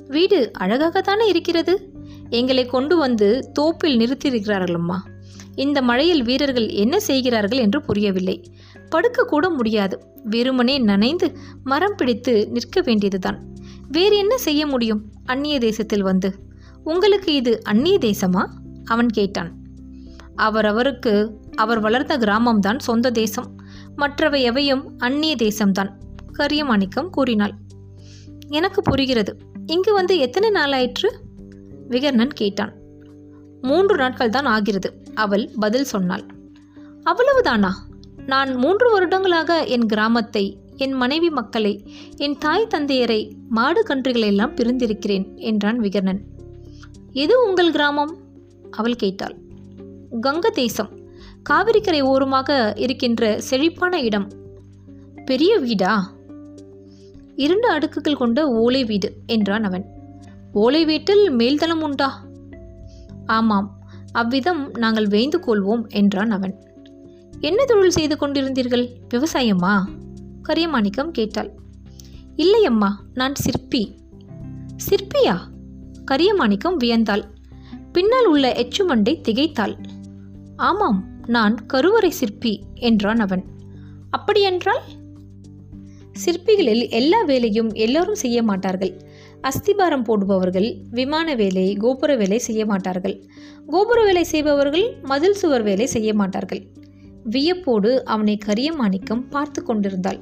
வீடு 0.07 0.51
அழகாகத்தானே 0.59 1.27
இருக்கிறது? 1.27 1.91
எங்களை 2.29 2.65
கொண்டு 2.65 2.97
வந்து 2.97 3.49
தோப்பில் 3.53 3.97
நிறுத்தியிருக்கிறார்களம்மா 3.99 4.97
இந்த 5.55 5.81
மழையில் 5.81 6.23
வீரர்கள் 6.23 6.69
என்ன 6.69 6.99
செய்கிறார்கள் 6.99 7.57
என்று 7.57 7.81
புரியவில்லை. 7.81 8.43
படுக்க 8.89 9.23
கூட 9.23 9.49
முடியாது. 9.49 10.03
வெறுமனே 10.23 10.77
நனைந்து 10.77 11.37
மரம் 11.63 11.93
பிடித்து 11.97 12.47
நிற்க 12.49 12.81
வேண்டியதுதான். 12.81 13.43
வேறு 13.87 14.17
என்ன 14.17 14.37
செய்ய 14.37 14.67
முடியும்? 14.67 15.05
அந்நிய 15.25 15.59
தேசத்தில் 15.59 16.01
வந்து. 16.01 16.35
உங்களுக்கு 16.83 17.33
இது 17.33 17.63
அந்நிய 17.63 17.97
தேசமா? 17.97 18.47
அவன் 18.85 19.07
கேட்டான். 19.07 19.62
அவரவருக்கு 20.37 21.31
அவர் 21.55 21.79
வளர்ந்த 21.79 22.17
கிராமம்தான் 22.17 22.79
சொந்த 22.79 23.11
தேசம். 23.11 23.55
மற்றவை 23.95 24.41
எவையும் 24.41 24.93
அந்நிய 24.97 25.35
தேசம்தான் 25.35 25.89
கரியமாணிக்கம் 26.37 27.09
கூறினாள். 27.09 27.53
எனக்கு 28.47 28.81
புரிகிறது 28.81 29.37
இங்கு 29.65 29.93
வந்து 29.93 30.17
எத்தனை 30.17 30.49
நாளாயிற்று? 30.49 31.11
விகர்ணன் 31.89 32.33
கேட்டான். 32.33 32.73
மூன்று 33.61 33.95
நாட்கள் 33.95 34.29
தான் 34.29 34.45
ஆகிறது 34.45 35.01
அவள் 35.13 35.49
பதில் 35.59 35.83
சொன்னாள். 35.83 36.25
அவ்வளவுதானா? 37.05 37.69
நான் 38.25 38.55
மூன்று 38.55 38.91
வருடங்களாக 38.91 39.65
என் 39.65 39.85
கிராமத்தை 39.85 40.57
என் 40.75 40.91
மனைவி 40.91 41.29
மக்களை 41.29 41.93
என் 42.17 42.37
தாய் 42.37 42.67
தந்தையரை 42.67 43.31
மாடு 43.49 43.83
கன்றுகளெல்லாம் 43.83 44.55
பிரிந்திருக்கிறேன் 44.55 45.35
என்றான் 45.35 45.79
விகர்ணன். 45.79 46.19
எது 47.11 47.47
உங்கள் 47.47 47.71
கிராமம்? 47.71 48.17
அவள் 48.71 48.95
கேட்டாள். 48.95 49.41
கங்க 50.21 50.39
தேசம். 50.39 50.89
காவிரிக்கரை 51.49 52.01
ஓரமாக 52.01 52.73
இருக்கின்ற 52.75 53.41
செழிப்பான 53.41 54.01
இடம். 54.01 54.31
பெரிய 55.25 55.57
வீடா? 55.57 56.11
இரண்டு 57.35 57.69
அடுக்குகள் 57.69 58.15
கொண்ட 58.15 58.47
ஓலை 58.47 58.85
வீடு 58.85 59.15
என்றான் 59.25 59.63
அவன். 59.63 59.85
ஓலை 60.53 60.85
வீட்டில் 60.85 61.31
மேல்தளம் 61.31 61.81
உண்டா? 61.81 62.23
ஆமாம் 63.25 63.81
அவ்விதம் 64.11 64.71
நாங்கள் 64.77 65.07
வேய்ந்து 65.07 65.39
கொள்வோம் 65.39 65.87
என்றான் 65.87 66.31
அவன். 66.31 66.67
என்ன 67.39 67.65
தொழில் 67.65 67.91
செய்து 67.91 68.15
கொண்டிருந்தீர்கள்? 68.15 68.93
விவசாயமா? 69.13 69.83
கரியமாணிக்கம் 70.49 71.11
கேட்டாள். 71.11 71.51
இல்லையம்மா 72.37 72.89
நான் 73.13 73.35
சிற்பி. 73.35 73.97
சிற்பியா? 74.89 75.37
கரியமாணிக்கம் 76.11 76.77
வியந்தாள். 76.79 77.23
பின்னால் 77.91 78.25
உள்ள 78.25 78.51
எச்சுமண்டை 78.51 79.21
திகைத்தாள். 79.21 79.75
ஆமாம் 80.55 81.07
நான் 81.27 81.65
கருவறை 81.65 82.09
சிற்பி 82.09 82.61
என்றான் 82.73 83.19
அவன். 83.19 83.43
அப்படியென்றால்? 84.09 84.81
சிற்பிகளில் 86.25 86.89
எல்லா 86.89 87.21
வேலையும் 87.21 87.73
எல்லோரும் 87.73 88.15
செய்ய 88.15 88.43
மாட்டார்கள். 88.43 89.01
அஸ்திபாரம் 89.41 90.03
போடுபவர்கள் 90.03 90.77
விமான 90.89 91.35
வேலை 91.35 91.73
கோபுர 91.73 92.15
வேலை 92.15 92.37
செய்ய 92.37 92.65
மாட்டார்கள். 92.65 93.23
கோபுர 93.67 94.03
வேலை 94.03 94.23
செய்பவர்கள் 94.23 94.95
மதில் 95.01 95.33
சுவர் 95.33 95.63
வேலை 95.63 95.85
செய்ய 95.85 96.13
மாட்டார்கள். 96.13 96.67
வியப்போடு 97.23 98.05
அவனை 98.05 98.37
கரியமாணிக்கம் 98.45 99.29
பார்த்து 99.29 99.63
கொண்டிருந்தாள். 99.63 100.19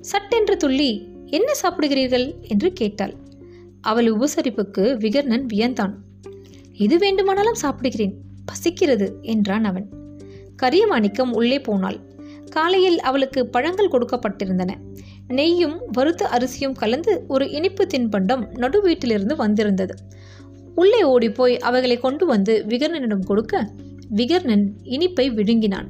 சட்டென்று 0.00 0.56
துள்ளி 0.56 1.08
என்ன 1.26 1.52
சாப்பிடுகிறீர்கள்? 1.62 2.34
என்று 2.40 2.72
கேட்டாள். 2.72 3.14
அவள் 3.80 4.06
உபசரிப்புக்கு 4.06 4.96
விகர்ணன் 4.96 5.46
வியந்தான். 5.54 5.92
எது 6.72 6.98
வேண்டுமானாலும் 6.98 7.54
சாப்பிடுகிறேன். 7.54 8.14
பசிக்கிறது 8.44 9.18
என்றான் 9.22 9.64
அவன். 9.64 9.88
கரியமாணிக்கம் 10.62 11.32
உள்ளே 11.32 11.60
போனாள். 11.60 12.00
காலையில் 12.50 13.00
அவளுக்கு 13.00 13.46
பழங்கள் 13.46 13.88
கொடுக்கப்பட்டிருந்தன. 13.88 14.74
நெய்யும் 15.28 15.80
வறுத்த 15.92 16.28
அரிசியும் 16.28 16.74
கலந்து 16.74 17.24
ஒரு 17.28 17.50
இனிப்பு 17.50 17.86
தின்பண்டம் 17.94 18.58
நடு 18.58 18.82
வீட்டிலிருந்து 18.82 19.36
வந்திருந்தது. 19.36 19.94
உள்ளே 20.74 21.02
ஓடிப்போய் 21.02 21.58
அவைகளை 21.58 21.98
கொண்டு 21.98 22.26
வந்து 22.26 22.64
விகர்ணனிடம் 22.68 23.24
கொடுக்க 23.24 23.72
விகர்ணன் 24.10 24.70
இனிப்பை 24.82 25.34
விழுங்கினான். 25.34 25.88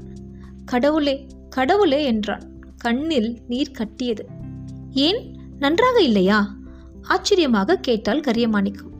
கடவுளே 0.64 1.26
கடவுளே 1.50 2.04
என்றான். 2.04 2.42
கண்ணில் 2.76 3.40
நீர் 3.49 3.71
கட்டியது. 3.71 4.26
ஏன்? 4.90 5.37
நன்றாக 5.59 6.02
இல்லையா? 6.02 6.56
ஆச்சரியமாக 7.02 7.76
கேட்டாள் 7.76 8.21
கரியமாணிக்கம். 8.21 8.90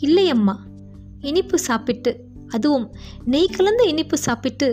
இல்லையம்மா 0.00 0.54
இனிப்பு 1.20 1.58
சாப்பிட்டு 1.58 2.24
அதுவும் 2.56 2.86
நெய் 3.32 3.54
கலந்த 3.56 3.82
இனிப்பு 3.92 4.16
சாப்பிட்டு 4.26 4.68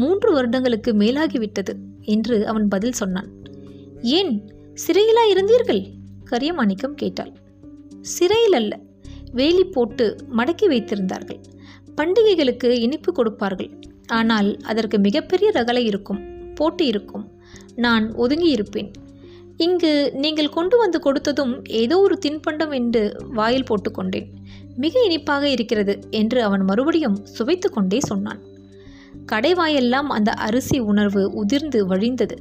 மூன்று 0.00 0.28
வருடங்களுக்கு 0.32 0.92
மேலாகிவிட்டது 1.02 1.74
என்று 2.14 2.36
அவன் 2.50 2.66
பதில் 2.74 2.98
சொன்னான். 3.00 3.28
ஏன் 4.16 4.32
சிறையிலா 4.82 5.24
இருந்தீர்கள்? 5.32 5.82
கரியமாணிக்கம் 6.30 6.98
கேட்டாள். 7.02 7.32
சிறையில் 8.14 8.56
அல்ல 8.58 8.72
வேலி 9.38 9.64
போட்டு 9.76 10.06
மடக்கி 10.38 10.66
வைத்திருந்தார்கள். 10.72 11.40
பண்டிகைகளுக்கு 11.98 12.68
இனிப்பு 12.86 13.10
கொடுப்பார்கள். 13.12 13.70
ஆனால் 14.18 14.50
அதற்கு 14.70 14.96
மிகப்பெரிய 14.98 15.48
ரகலை 15.54 15.82
இருக்கும் 15.90 16.20
போட்டி 16.54 16.84
இருக்கும். 16.86 17.24
நான் 17.84 18.04
ஒதுங்கி 18.24 18.50
இருப்பேன் 18.56 18.90
இங்கு 19.64 19.90
நீங்கள் 20.22 20.54
கொண்டு 20.56 20.76
வந்து 20.78 20.98
கொடுத்ததும் 21.04 21.52
ஏதோ 21.80 21.96
ஒரு 22.06 22.16
தின்பண்டம் 22.24 22.72
என்று 22.78 23.02
வாயில் 23.38 23.68
போட்டுக்கொண்டேன். 23.68 24.28
மிக 24.76 25.02
இனிப்பாக 25.04 25.48
இருக்கிறது 25.48 25.98
என்று 26.10 26.42
அவன் 26.42 26.60
மறுபடியும் 26.60 27.24
சுவைத்து 27.24 27.70
கொண்டே 27.70 28.00
சொன்னான். 28.00 28.40
கடைவாயெல்லாம் 29.32 30.08
அந்த 30.08 30.32
அரிசி 30.32 30.78
உணர்வு 30.78 31.32
உதிர்ந்து 31.32 31.86
வழிந்தது. 31.86 32.38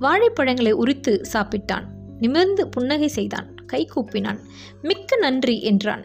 வாழைப்பழங்களை 0.00 0.70
உரித்து 0.70 1.22
சாப்பிட்டான். 1.32 1.84
நிமிர்ந்து 2.18 2.68
புன்னகை 2.68 3.08
செய்தான். 3.08 3.54
கை 3.66 3.90
கூப்பினான். 3.96 4.38
மிக்க 4.82 5.16
நன்றி 5.16 5.62
என்றான். 5.62 6.04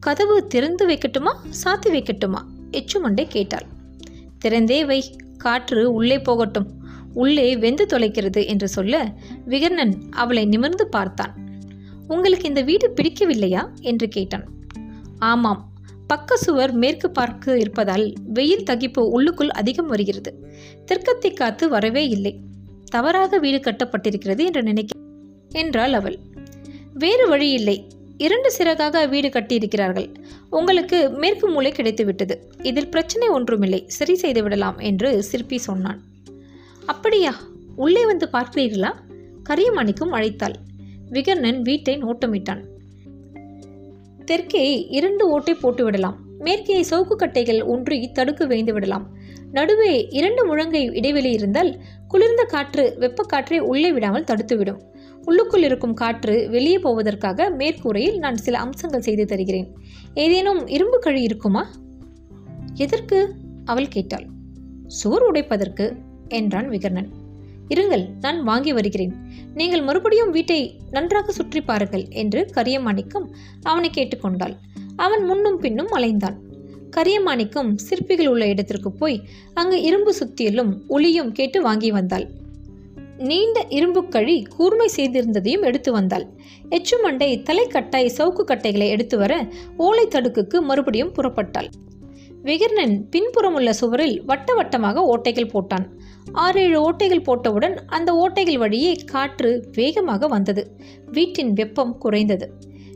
கதவு 0.00 0.46
திறந்து 0.46 0.88
வைக்கட்டுமா? 0.88 1.34
சாத்தி 1.64 1.86
வைக்கட்டுமா? 1.86 2.42
எச்சுமண்டை 2.70 3.26
கேட்டாள். 3.28 3.66
திறந்தே 4.44 4.84
வை. 4.84 5.16
காற்று 5.36 5.92
உள்ளே 5.92 6.20
போகட்டும். 6.20 6.78
உள்ளே 7.14 7.56
வெந்து 7.56 7.86
தொலைக்கிறது 7.86 8.46
என்று 8.46 8.68
சொல்ல 8.68 9.12
விகர்ணன் 9.48 9.94
அவளை 10.10 10.44
நிமிர்ந்து 10.44 10.88
பார்த்தான். 10.88 11.49
உங்களுக்கு 12.10 12.48
இந்த 12.48 12.62
வீடு 12.62 12.94
பிடிக்கவில்லையா? 12.96 13.62
என்று 13.80 14.08
கேட்டான். 14.08 14.44
ஆமாம் 15.18 15.68
பக்க 16.06 16.36
சுவர் 16.36 16.72
மேற்கு 16.72 17.10
பார்க்க 17.10 17.58
இருப்பதால் 17.58 18.12
வெயில் 18.24 18.62
தகிப்பு 18.62 19.00
உள்ளுக்குள் 19.00 19.50
அதிகம் 19.50 19.86
வருகிறது. 19.86 20.30
தெற்கத்தை 20.86 21.34
காத்து 21.34 21.68
வரவே 21.68 22.08
இல்லை. 22.08 22.40
தவறாக 22.84 23.38
வீடு 23.38 23.70
கட்டப்பட்டிருக்கிறது 23.70 24.44
என்று 24.44 24.62
நினைக்க 24.62 24.98
என்றாள் 25.48 25.92
அவள். 25.92 26.18
வேறு 26.94 27.28
வழி 27.28 27.50
இல்லை. 27.50 27.86
இரண்டு 28.18 28.52
சிறகாக 28.58 29.08
வீடு 29.08 29.28
கட்டியிருக்கிறார்கள். 29.28 30.14
உங்களுக்கு 30.50 31.10
மேற்கு 31.10 31.48
மூளை 31.48 31.72
கிடைத்துவிட்டது. 31.72 32.36
இதில் 32.62 32.90
பிரச்சனை 32.90 33.28
ஒன்றுமில்லை. 33.28 33.84
சரி 33.86 34.14
செய்து 34.14 34.42
விடலாம் 34.42 34.78
என்று 34.78 35.22
சிற்பி 35.22 35.58
சொன்னான். 35.58 36.02
அப்படியா? 36.86 37.34
உள்ளே 37.76 38.06
வந்து 38.06 38.28
பார்க்கிறீர்களா 38.32 38.92
கரியமணிக்கும் 39.48 40.12
அழைத்தாள். 40.12 40.54
விகர்ணன் 41.10 41.62
வீட்டை 41.62 41.98
நோட்டமிட்டான் 41.98 42.62
தெற்கே 44.24 44.86
இரண்டு 44.86 45.28
ஓட்டை 45.28 45.54
போட்டு 45.54 45.84
விடலாம். 45.84 46.18
மேற்கே 46.38 46.82
சவுக்கு 46.90 47.16
கட்டைகள் 47.16 47.64
ஒன்றி 47.64 48.10
தடுக்கு 48.12 48.46
வைந்து 48.46 48.72
விடலாம். 48.72 49.16
நடுவே 49.52 50.06
இரண்டு 50.10 50.46
முழங்கை 50.46 50.96
இடைவெளி 50.96 51.30
இருந்தால் 51.30 51.78
குளிர்ந்த 52.08 52.44
காற்று 52.44 52.96
வெப்பக்காற்றை 53.00 53.58
உள்ளே 53.58 53.92
விடாமல் 53.92 54.24
தடுத்துவிடும் 54.24 54.80
உள்ளுக்குள் 55.24 55.62
இருக்கும் 55.62 55.94
காற்று 55.94 56.48
வெளியே 56.50 56.78
போவதற்காக 56.78 57.50
மேற்கூரையில் 57.50 58.18
நான் 58.18 58.36
சில 58.36 58.58
அம்சங்கள் 58.58 59.00
செய்து 59.00 59.24
தருகிறேன். 59.26 59.76
ஏதேனும் 60.14 60.66
இரும்பு 60.66 60.98
கழி 60.98 61.22
இருக்குமா? 61.22 61.70
எதற்கு? 62.74 63.34
அவள் 63.64 63.88
கேட்டாள். 63.88 64.26
சுவர் 64.86 65.22
உடைப்பதற்கு 65.22 65.96
என்றான் 66.28 66.70
விகர்ணன். 66.70 67.08
இருங்கள் 67.68 68.08
நான் 68.20 68.42
வாங்கி 68.42 68.72
வருகிறேன். 68.72 69.14
நீங்கள் 69.54 69.82
மறுபடியும் 69.82 70.30
வீட்டை 70.30 70.80
நன்றாக 70.90 71.32
சுற்றி 71.32 71.60
பாருங்கள் 71.60 72.04
என்று 72.08 72.50
கரியமாணிக்கம் 72.54 73.26
அவனை 73.62 73.90
கேட்டுக்கொண்டாள். 73.94 74.54
அவன் 74.96 75.24
முன்னும் 75.24 75.58
பின்னும் 75.58 75.90
அலைந்தான். 75.92 76.36
கரியமாணிக்கம் 76.96 77.74
சிற்பிகள் 77.74 78.26
உள்ள 78.26 78.46
இடத்திற்கு 78.46 78.92
போய் 78.92 79.28
அங்கு 79.54 79.82
இரும்பு 79.82 80.14
சுத்தியலும் 80.14 80.72
ஒளியும் 80.88 81.32
கேட்டு 81.32 81.62
வாங்கி 81.62 81.90
வந்தாள். 81.90 82.26
நீண்ட 83.16 83.66
இரும்பு 83.68 84.08
கழி 84.08 84.42
கூர்மை 84.42 84.90
செய்திருந்ததையும் 84.96 85.62
எடுத்து 85.62 85.92
வந்தாள். 85.92 86.26
எச்சுமண்டை 86.70 87.30
தலைக்கட்டாய் 87.42 88.14
சவுக்கு 88.18 88.44
கட்டைகளை 88.44 88.88
எடுத்து 88.88 89.18
வர 89.18 89.48
ஓலை 89.76 90.06
தடுக்குக்கு 90.06 90.60
மறுபடியும் 90.60 91.14
புறப்பட்டாள். 91.14 91.70
விகர்ணன் 92.42 92.94
பின்புறமுள்ள 93.10 93.72
சுவரில் 93.72 94.24
வட்ட 94.24 94.54
வட்டமாக 94.54 95.02
ஓட்டைகள் 95.14 95.52
போட்டான். 95.54 95.86
ஆறேழு 96.32 96.78
ஓட்டைகள் 96.90 97.26
போட்டவுடன் 97.26 97.76
அந்த 97.86 98.10
ஓட்டைகள் 98.12 98.58
வழியே 98.58 98.92
காற்று 98.92 99.68
வேகமாக 99.72 100.26
வந்தது. 100.26 100.76
வீட்டின் 101.06 101.52
வெப்பம் 101.52 101.98
குறைந்தது. 101.98 102.48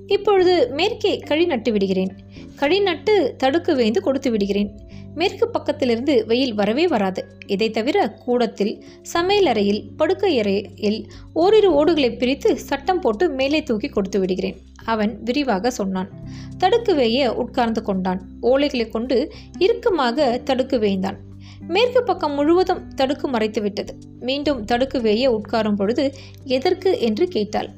இப்பொழுது 0.06 0.68
மேற்கே 0.70 1.18
கழி 1.18 1.46
நட்டு 1.46 1.72
விடுகிறேன். 1.72 2.12
கழி 2.56 2.80
நட்டு 2.80 3.34
தடுக்கு 3.38 3.74
வேந்து 3.74 4.00
கொடுத்து 4.00 4.30
விடுகிறேன். 4.30 4.70
மேற்கு 5.14 5.48
பக்கத்திலிருந்து 5.48 6.26
வெயில் 6.26 6.54
வரவே 6.54 6.86
வராது. 6.88 7.24
இதை 7.46 7.70
தவிர 7.70 8.08
கூடத்தில் 8.24 8.84
சமையலறையில் 9.12 9.82
படுக்கையறையில் 9.98 11.00
ஓரிரு 11.32 11.72
ஓடுகளை 11.72 12.10
பிரித்து 12.16 12.58
சட்டம் 12.58 13.00
போட்டு 13.00 13.28
மேலே 13.30 13.62
தூக்கி 13.62 13.88
கொடுத்து 13.88 14.20
விடுகிறேன் 14.20 14.58
அவன் 14.84 15.22
விரிவாக 15.22 15.70
சொன்னான். 15.70 16.10
தடுக்கு 16.58 16.94
வேய 16.94 17.34
உட்கார்ந்து 17.34 17.82
கொண்டான். 17.82 18.20
ஓலைகளை 18.42 18.88
கொண்டு 18.88 19.32
இறுக்கமாக 19.58 20.40
தடுக்கு 20.44 20.78
வேய்ந்தான். 20.78 21.16
மேற்கு 21.68 22.02
பக்கம் 22.02 22.34
முழுவதும் 22.34 22.82
தடுக்கு 22.94 23.28
மறைத்து 23.28 23.62
விட்டது 23.62 23.92
மீண்டும் 24.20 24.64
தடுக்கு 24.64 25.00
வேய 25.00 25.30
உட்காரும் 25.30 25.76
பொழுது 25.76 26.14
எதற்கு? 26.44 26.90
என்று 26.98 27.28
கேட்டாள். 27.28 27.70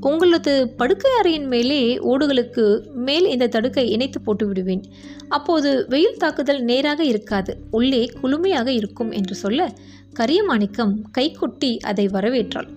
உங்களது 0.00 0.68
படுக்கை 0.68 1.10
அறையின் 1.22 1.46
மேலே 1.46 1.96
ஓடுகளுக்கு 1.96 2.92
மேல் 2.94 3.26
இந்த 3.26 3.46
தடுக்கை 3.46 3.90
இணைத்து 3.90 4.20
போட்டு 4.20 4.46
விடுவேன். 4.46 4.82
அப்போது 5.28 5.86
வெயில் 5.88 6.16
தாக்குதல் 6.16 6.62
நேராக 6.62 7.04
இருக்காது. 7.04 7.56
உள்ளே 7.70 8.10
குளுமையாக 8.22 8.66
இருக்கும் 8.66 9.10
என்று 9.10 9.34
சொல்ல 9.34 9.72
கரியமாணிக்கம் 10.20 10.94
கைக்குட்டி 11.12 11.78
அதை 11.78 12.06
வரவேற்றாள். 12.06 12.68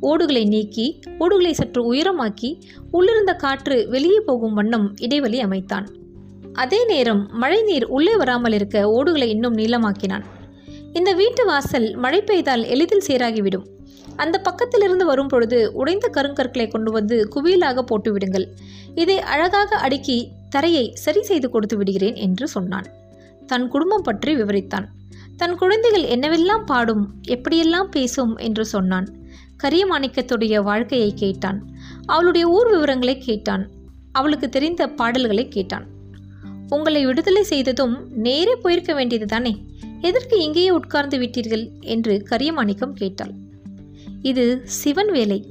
ஓடுகளை 0.00 0.44
நீக்கி 0.44 1.00
ஓடுகளை 1.18 1.52
சற்று 1.52 1.94
உயரமாக்கி 1.94 2.60
உள்ளிருந்த 2.90 3.32
காற்று 3.32 3.88
வெளியே 3.88 4.20
போகும் 4.20 4.54
வண்ணம் 4.54 4.94
இடைவெளி 4.96 5.40
அமைத்தான். 5.40 5.88
அதே 6.52 6.84
நேரம் 6.84 7.28
மழைநீர் 7.32 7.84
உள்ளே 7.84 8.16
வராமல் 8.16 8.52
இருக்க 8.52 8.90
ஓடுகளை 8.90 9.28
இன்னும் 9.28 9.56
நீளமாக்கினான். 9.56 10.24
இந்த 10.92 11.12
வீட்டு 11.12 11.44
வாசல் 11.44 11.96
மழை 11.96 12.20
பெய்தால் 12.20 12.64
எளிதில் 12.64 13.02
சீராகிவிடும். 13.06 13.66
அந்த 14.16 14.42
பக்கத்திலிருந்து 14.48 15.04
வரும் 15.04 15.26
பொழுது 15.26 15.72
உடைந்த 15.72 16.10
கருங்கற்களை 16.12 16.70
கொண்டு 16.70 16.90
வந்து 16.90 17.28
குவியலாக 17.34 17.82
போட்டு 17.82 18.12
விடுங்கள். 18.12 18.46
இதை 18.94 19.20
அழகாக 19.20 19.76
அடுக்கி 19.76 20.18
தரையை 20.48 20.90
சரி 20.94 21.22
செய்து 21.22 21.50
கொடுத்து 21.50 21.76
விடுகிறேன் 21.76 22.14
என்று 22.14 22.48
சொன்னான். 22.48 22.86
தன் 23.46 23.68
குடும்பம் 23.68 24.02
பற்றி 24.02 24.34
விவரித்தான். 24.34 24.86
தன் 25.36 25.56
குழந்தைகள் 25.56 26.06
என்னவெல்லாம் 26.14 26.64
பாடும் 26.64 27.04
எப்படியெல்லாம் 27.28 27.90
பேசும் 27.90 28.36
என்று 28.36 28.64
சொன்னான். 28.64 29.08
கரியமாணிக்கத்துடைய 29.64 30.62
வாழ்க்கையை 30.62 31.14
கேட்டான். 31.14 31.58
அவளுடைய 32.06 32.46
ஊர் 32.48 32.70
விவரங்களை 32.70 33.18
கேட்டான். 33.18 33.64
அவளுக்கு 34.12 34.48
தெரிந்த 34.48 34.82
பாடல்களை 34.88 35.48
கேட்டான். 35.48 35.86
உங்களை 36.68 37.06
விடுதலை 37.06 37.42
செய்ததும் 37.42 37.96
நேரே 38.26 38.54
போயிருக்க 38.54 38.94
வேண்டியது 38.94 39.26
தானே 39.26 39.52
எதற்கு 40.00 40.36
இங்கேயே 40.38 40.70
உட்கார்ந்து 40.70 41.18
விட்டீர்கள்? 41.18 41.64
என்று 41.80 42.26
கரியமாணிக்கம் 42.30 42.92
கேட்டாள். 42.92 43.34
இது 44.26 44.60
சிவன் 44.64 45.10
வேலை. 45.10 45.44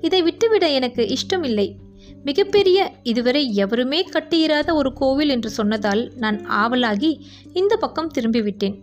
இதை 0.00 0.22
விட்டுவிட 0.22 0.70
எனக்கு 0.70 1.08
இஷ்டமில்லை. 1.08 1.76
மிகப்பெரிய 2.24 2.92
இதுவரை 3.02 3.54
எவருமே 3.54 4.08
கட்டியிராத 4.08 4.74
ஒரு 4.74 4.92
கோவில் 4.92 5.28
என்று 5.28 5.50
சொன்னதால் 5.50 6.12
நான் 6.16 6.38
ஆவலாகி 6.48 7.20
இந்த 7.52 7.76
பக்கம் 7.76 8.10
திரும்பிவிட்டேன். 8.18 8.76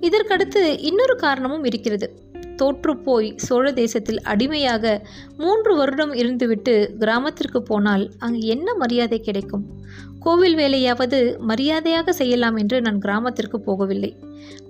இதற்கடுத்து 0.00 0.78
இன்னொரு 0.78 1.16
காரணமும் 1.16 1.64
இருக்கிறது. 1.64 2.23
தோற்றுப்போய் 2.56 3.28
சோழ 3.36 3.72
தேசத்தில் 3.72 4.20
அடிமையாக 4.22 5.02
மூன்று 5.36 5.76
வருடம் 5.76 6.12
இருந்துவிட்டு 6.12 6.74
கிராமத்திற்கு 6.98 7.62
போனால் 7.62 8.04
அங்கு 8.18 8.42
என்ன 8.46 8.74
மரியாதை 8.74 9.18
கிடைக்கும்? 9.20 9.64
கோவில் 10.20 10.54
வேலையாவது 10.54 11.18
மரியாதையாக 11.40 12.12
செய்யலாம் 12.12 12.56
என்று 12.56 12.76
நான் 12.80 12.98
கிராமத்திற்கு 12.98 13.58
போகவில்லை. 13.66 14.10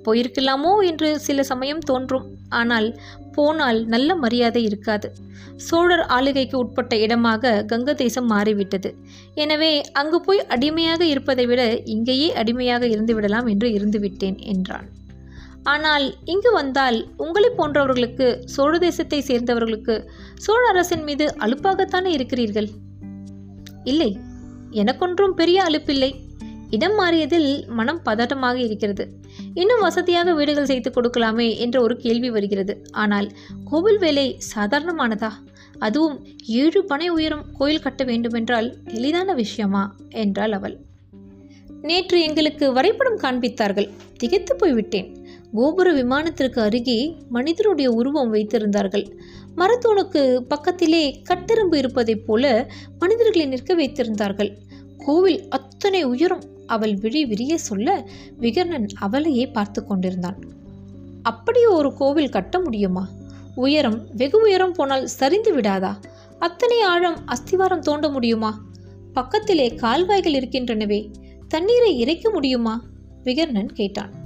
போயிருக்கலாமோ 0.06 0.72
என்று 0.84 1.08
சில 1.18 1.42
சமயம் 1.42 1.78
தோன்றும். 1.78 2.26
ஆனால் 2.48 2.88
போனால் 3.32 3.78
நல்ல 3.86 4.14
மரியாதை 4.14 4.62
இருக்காது. 4.62 5.08
சோழர் 5.56 6.04
ஆளுகைக்கு 6.06 6.56
உட்பட்ட 6.58 6.96
இடமாக 6.96 7.62
கங்க 7.72 7.94
தேசம் 7.94 8.26
மாறிவிட்டது. 8.26 8.90
எனவே 9.34 9.72
அங்கு 9.92 10.20
போய் 10.20 10.46
அடிமையாக 10.46 11.04
இருப்பதை 11.04 11.46
விட 11.46 11.62
இங்கேயே 11.84 12.28
அடிமையாக 12.32 12.86
இருந்துவிடலாம் 12.86 13.48
என்று 13.48 13.68
இருந்துவிட்டேன் 13.68 14.38
என்றான். 14.54 14.88
ஆனால் 15.64 16.14
இங்கு 16.24 16.52
வந்தால் 16.52 17.06
உங்களை 17.16 17.50
போன்றவர்களுக்கு 17.58 18.42
சோழ 18.44 18.78
தேசத்தை 18.78 19.20
சேர்ந்தவர்களுக்கு 19.20 20.10
சோழ 20.36 20.68
அரசின் 20.68 21.02
மீது 21.02 21.34
அலுப்பாகத்தானே 21.38 22.06
இருக்கிறீர்கள்? 22.06 22.68
இல்லை 23.84 24.16
எனக்கொன்றும் 24.70 25.34
பெரிய 25.34 25.62
அலுப்பில்லை. 25.62 26.14
இடம் 26.70 26.98
மாறியதில் 26.98 27.66
மனம் 27.66 28.00
பதட்டமாக 28.04 28.54
இருக்கிறது. 28.54 29.12
இன்னும் 29.54 29.80
வசதியாக 29.80 30.34
வீடுகள் 30.34 30.66
செய்து 30.66 30.90
கொடுக்கலாமே 30.90 31.58
என்ற 31.58 31.80
ஒரு 31.80 31.96
கேள்வி 31.96 32.30
வருகிறது. 32.30 32.86
ஆனால் 32.92 33.32
கோவில் 33.64 33.98
வேலை 33.98 34.38
சாதாரணமானதா? 34.54 35.30
அதுவும் 35.78 36.26
ஏழு 36.46 36.84
பனை 36.84 37.08
உயரம் 37.08 37.44
கோயில் 37.58 37.80
கட்ட 37.80 38.04
வேண்டுமென்றால் 38.04 38.76
எளிதான 38.84 39.34
விஷயமா? 39.34 39.96
என்றாள் 40.10 40.52
அவள். 40.52 40.76
நேற்று 41.82 42.20
எங்களுக்கு 42.20 42.72
வரைபடம் 42.72 43.18
காண்பித்தார்கள். 43.18 43.90
திகைத்து 44.16 44.56
போய்விட்டேன். 44.56 45.23
கோபுர 45.54 45.92
விமானத்திற்கு 45.92 46.58
அருகே 46.60 47.16
மனிதருடைய 47.28 47.90
உருவம் 47.90 48.34
வைத்திருந்தார்கள். 48.34 49.18
மரத்தூணுக்கு 49.56 50.36
பக்கத்திலே 50.36 51.22
கட்டெரும்பு 51.30 51.74
இருப்பதைப் 51.74 52.26
போல 52.26 52.70
மனிதர்களை 52.98 53.46
நிற்க 53.46 53.76
வைத்திருந்தார்கள். 53.76 54.56
கோவில் 54.96 55.48
அத்தனை 55.48 56.02
உயரம் 56.02 56.42
அவள் 56.66 56.94
விழி 56.94 57.24
விரிய 57.24 57.58
சொல்ல 57.58 58.06
விகர்ணன் 58.40 58.86
அவளையே 58.94 59.46
பார்த்து 59.46 59.84
கொண்டிருந்தான். 59.84 60.38
அப்படி 61.22 61.64
ஒரு 61.64 61.94
கோவில் 61.94 62.28
கட்ட 62.28 62.60
முடியுமா? 62.60 63.08
உயரம் 63.54 64.06
வெகு 64.16 64.40
உயரம் 64.40 64.72
போனால் 64.72 65.06
சரிந்து 65.06 65.56
விடாதா? 65.56 65.96
அத்தனை 66.38 66.80
ஆழம் 66.80 67.18
அஸ்திவாரம் 67.26 67.80
தோண்ட 67.80 68.08
முடியுமா? 68.08 68.64
பக்கத்திலே 69.12 69.74
கால்வாய்கள் 69.74 70.32
இருக்கின்றனவே 70.32 71.12
தண்ணீரை 71.48 71.98
இறைக்க 71.98 72.30
முடியுமா? 72.30 72.84
விகர்ணன் 73.24 73.72
கேட்டான். 73.72 74.22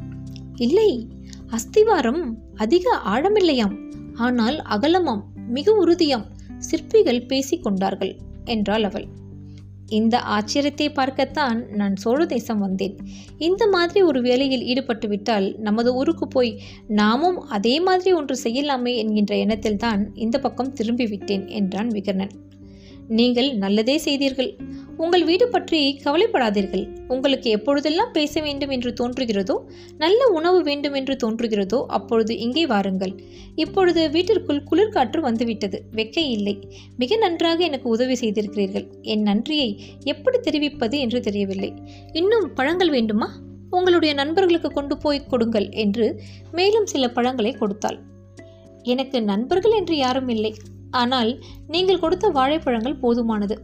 இல்லை 0.56 1.08
அஸ்திவாரம் 1.50 2.22
அதிக 2.54 2.84
ஆழமில்லையாம். 3.06 3.76
ஆனால் 4.16 4.56
அகலமாம் 4.70 5.22
மிக 5.48 5.72
உறுதியாம். 5.84 6.26
சிற்பிகள் 6.58 7.26
பேசிக் 7.26 7.62
கொண்டார்கள் 7.62 8.12
என்றாள் 8.44 8.84
அவள். 8.84 9.06
இந்த 9.88 10.16
ஆச்சரியத்தை 10.18 10.88
பார்க்கத்தான் 10.94 11.58
நான் 11.70 11.94
சோழ 11.96 12.26
தேசம் 12.26 12.58
வந்தேன். 12.58 12.96
இந்த 13.38 13.62
மாதிரி 13.68 14.00
ஒரு 14.02 14.20
வேலையில் 14.22 14.64
ஈடுபட்டு 14.64 15.08
விட்டால் 15.08 15.46
நமது 15.58 15.94
ஊருக்கு 15.94 16.28
போய் 16.28 16.52
நாமும் 16.88 17.38
அதே 17.48 17.74
மாதிரி 17.80 18.12
ஒன்று 18.12 18.36
செய்யலாமே 18.44 18.94
என்கின்ற 18.96 19.36
எண்ணத்தில் 19.36 19.76
தான் 19.76 20.02
இந்த 20.14 20.38
பக்கம் 20.38 20.72
திரும்பி 20.72 21.06
விட்டேன் 21.06 21.46
என்றான் 21.60 21.88
விகர்ணன். 21.88 22.34
நீங்கள் 23.08 23.50
நல்லதே 23.56 23.98
செய்தீர்கள். 23.98 24.50
உங்கள் 25.02 25.24
வீடு 25.24 25.46
பற்றி 25.48 26.00
கவலைப்படாதீர்கள். 26.04 26.84
உங்களுக்கு 27.08 27.50
எப்பொழுதெல்லாம் 27.50 28.12
பேச 28.12 28.40
வேண்டும் 28.40 28.72
என்று 28.76 28.90
தோன்றுகிறதோ 29.00 29.56
நல்ல 29.96 30.20
உணவு 30.38 30.62
வேண்டும் 30.62 30.92
என்று 30.92 31.14
தோன்றுகிறதோ 31.22 31.78
அப்பொழுது 31.86 32.38
இங்கே 32.38 32.64
வாருங்கள். 32.66 33.12
இப்பொழுது 33.54 34.10
வீட்டிற்குள் 34.10 34.62
குளிர்காற்று 34.70 35.20
வந்துவிட்டது. 35.20 35.80
வெக்கை 35.94 36.24
இல்லை. 36.28 36.54
மிக 36.96 37.16
நன்றாக 37.16 37.64
எனக்கு 37.64 37.88
உதவி 37.88 38.14
செய்திருக்கிறீர்கள். 38.14 38.86
என் 39.02 39.22
நன்றியை 39.22 39.70
எப்படி 40.04 40.38
தெரிவிப்பது 40.38 40.98
என்று 40.98 41.20
தெரியவில்லை. 41.20 41.70
இன்னும் 42.12 42.48
பழங்கள் 42.54 42.90
வேண்டுமா? 42.90 43.30
உங்களுடைய 43.70 44.14
நண்பர்களுக்கு 44.14 44.72
கொண்டு 44.72 44.94
போய் 44.98 45.26
கொடுங்கள் 45.26 45.70
என்று 45.84 46.06
மேலும் 46.52 46.86
சில 46.86 47.04
பழங்களை 47.08 47.52
கொடுத்தாள். 47.52 47.98
எனக்கு 48.84 49.18
நண்பர்கள் 49.22 49.78
என்று 49.80 49.96
யாரும் 49.96 50.28
இல்லை. 50.28 50.52
ஆனால் 50.90 51.30
நீங்கள் 51.68 52.02
கொடுத்த 52.04 52.26
வாழைப்பழங்கள் 52.28 53.00
போதுமானது. 53.02 53.56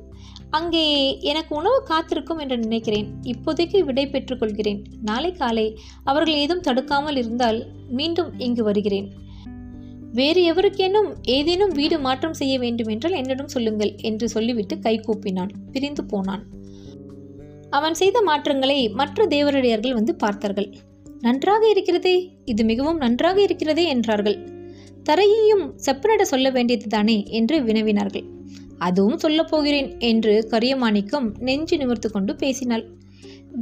அங்கே 0.57 0.85
எனக்கு 1.31 1.53
உணவு 1.59 1.79
காத்திருக்கும் 1.83 2.41
என்று 2.43 2.57
நினைக்கிறேன். 2.59 3.09
இப்போதைக்கு 3.33 3.79
விடை 3.89 4.05
பெற்றுக்கொள்கிறேன். 4.07 4.81
நாளை 5.03 5.31
காலை 5.33 5.67
அவர்கள் 6.05 6.41
ஏதும் 6.43 6.65
தடுக்காமல் 6.67 7.19
இருந்தால் 7.23 7.59
மீண்டும் 7.99 8.31
இங்கு 8.39 8.65
வருகிறேன். 8.65 9.09
வேறு 10.19 10.41
எவருக்கேனும் 10.51 11.09
ஏதேனும் 11.37 11.73
வீடு 11.73 11.97
மாற்றம் 11.99 12.37
செய்ய 12.41 12.55
வேண்டும் 12.59 12.91
என்றால் 12.95 13.17
என்னிடம் 13.21 13.53
சொல்லுங்கள் 13.55 13.93
என்று 14.09 14.27
சொல்லிவிட்டு 14.29 14.75
கை 14.79 14.95
கூப்பினான். 14.99 15.53
பிரிந்து 15.73 16.05
போனான். 16.05 16.45
அவன் 17.71 17.97
செய்த 18.01 18.19
மாற்றங்களை 18.23 18.79
மற்ற 19.01 19.27
தேவரடியார்கள் 19.27 19.97
வந்து 19.99 20.15
பார்த்தார்கள். 20.15 20.69
நன்றாக 21.21 21.63
இருக்கிறதே 21.69 22.17
இது 22.45 22.63
மிகவும் 22.65 23.03
நன்றாக 23.05 23.39
இருக்கிறதே 23.41 23.85
என்றார்கள். 23.87 24.39
தரையையும் 25.09 25.65
செப்பனிட 25.87 26.23
சொல்ல 26.33 26.49
வேண்டியதுதானே 26.51 27.19
என்று 27.39 27.57
வினவினார்கள். 27.61 28.27
அதுவும் 28.89 29.19
சொல்லப் 29.19 29.51
போகிறேன் 29.51 29.89
என்று 30.11 30.35
கரியமாணிக்கம் 30.51 31.27
நெஞ்சு 31.39 31.77
நிமிர்த்து 31.77 32.11
கொண்டு 32.11 32.33
பேசினாள். 32.37 32.85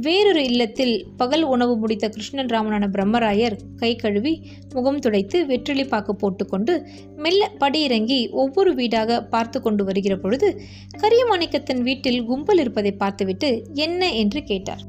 வேறொரு 0.01 0.43
இல்லத்தில் 0.43 0.93
பகல் 1.17 1.43
உணவு 1.43 1.73
முடித்த 1.77 2.05
கிருஷ்ணன் 2.09 2.51
ராமனான 2.53 2.85
பிரம்மராயர் 2.93 3.55
கை 3.75 3.91
கழுவி 3.95 4.33
முகம் 4.73 4.99
துடைத்து 4.99 5.39
வெற்றிலை 5.45 5.85
பாக்கு 5.85 6.13
போட்டுக்கொண்டு 6.15 6.73
மெல்ல 7.15 7.51
படியிறங்கி 7.59 8.19
ஒவ்வொரு 8.31 8.71
வீடாக 8.73 9.19
பார்த்து 9.25 9.59
கொண்டு 9.61 9.85
வருகிற 9.85 10.15
பொழுது 10.17 10.49
கரியமாணிக்கத்தின் 10.97 11.81
வீட்டில் 11.81 12.19
கும்பல் 12.25 12.59
இருப்பதை 12.59 12.93
பார்த்துவிட்டு 13.03 13.51
என்ன 13.85 14.11
என்று 14.13 14.41
கேட்டார். 14.43 14.83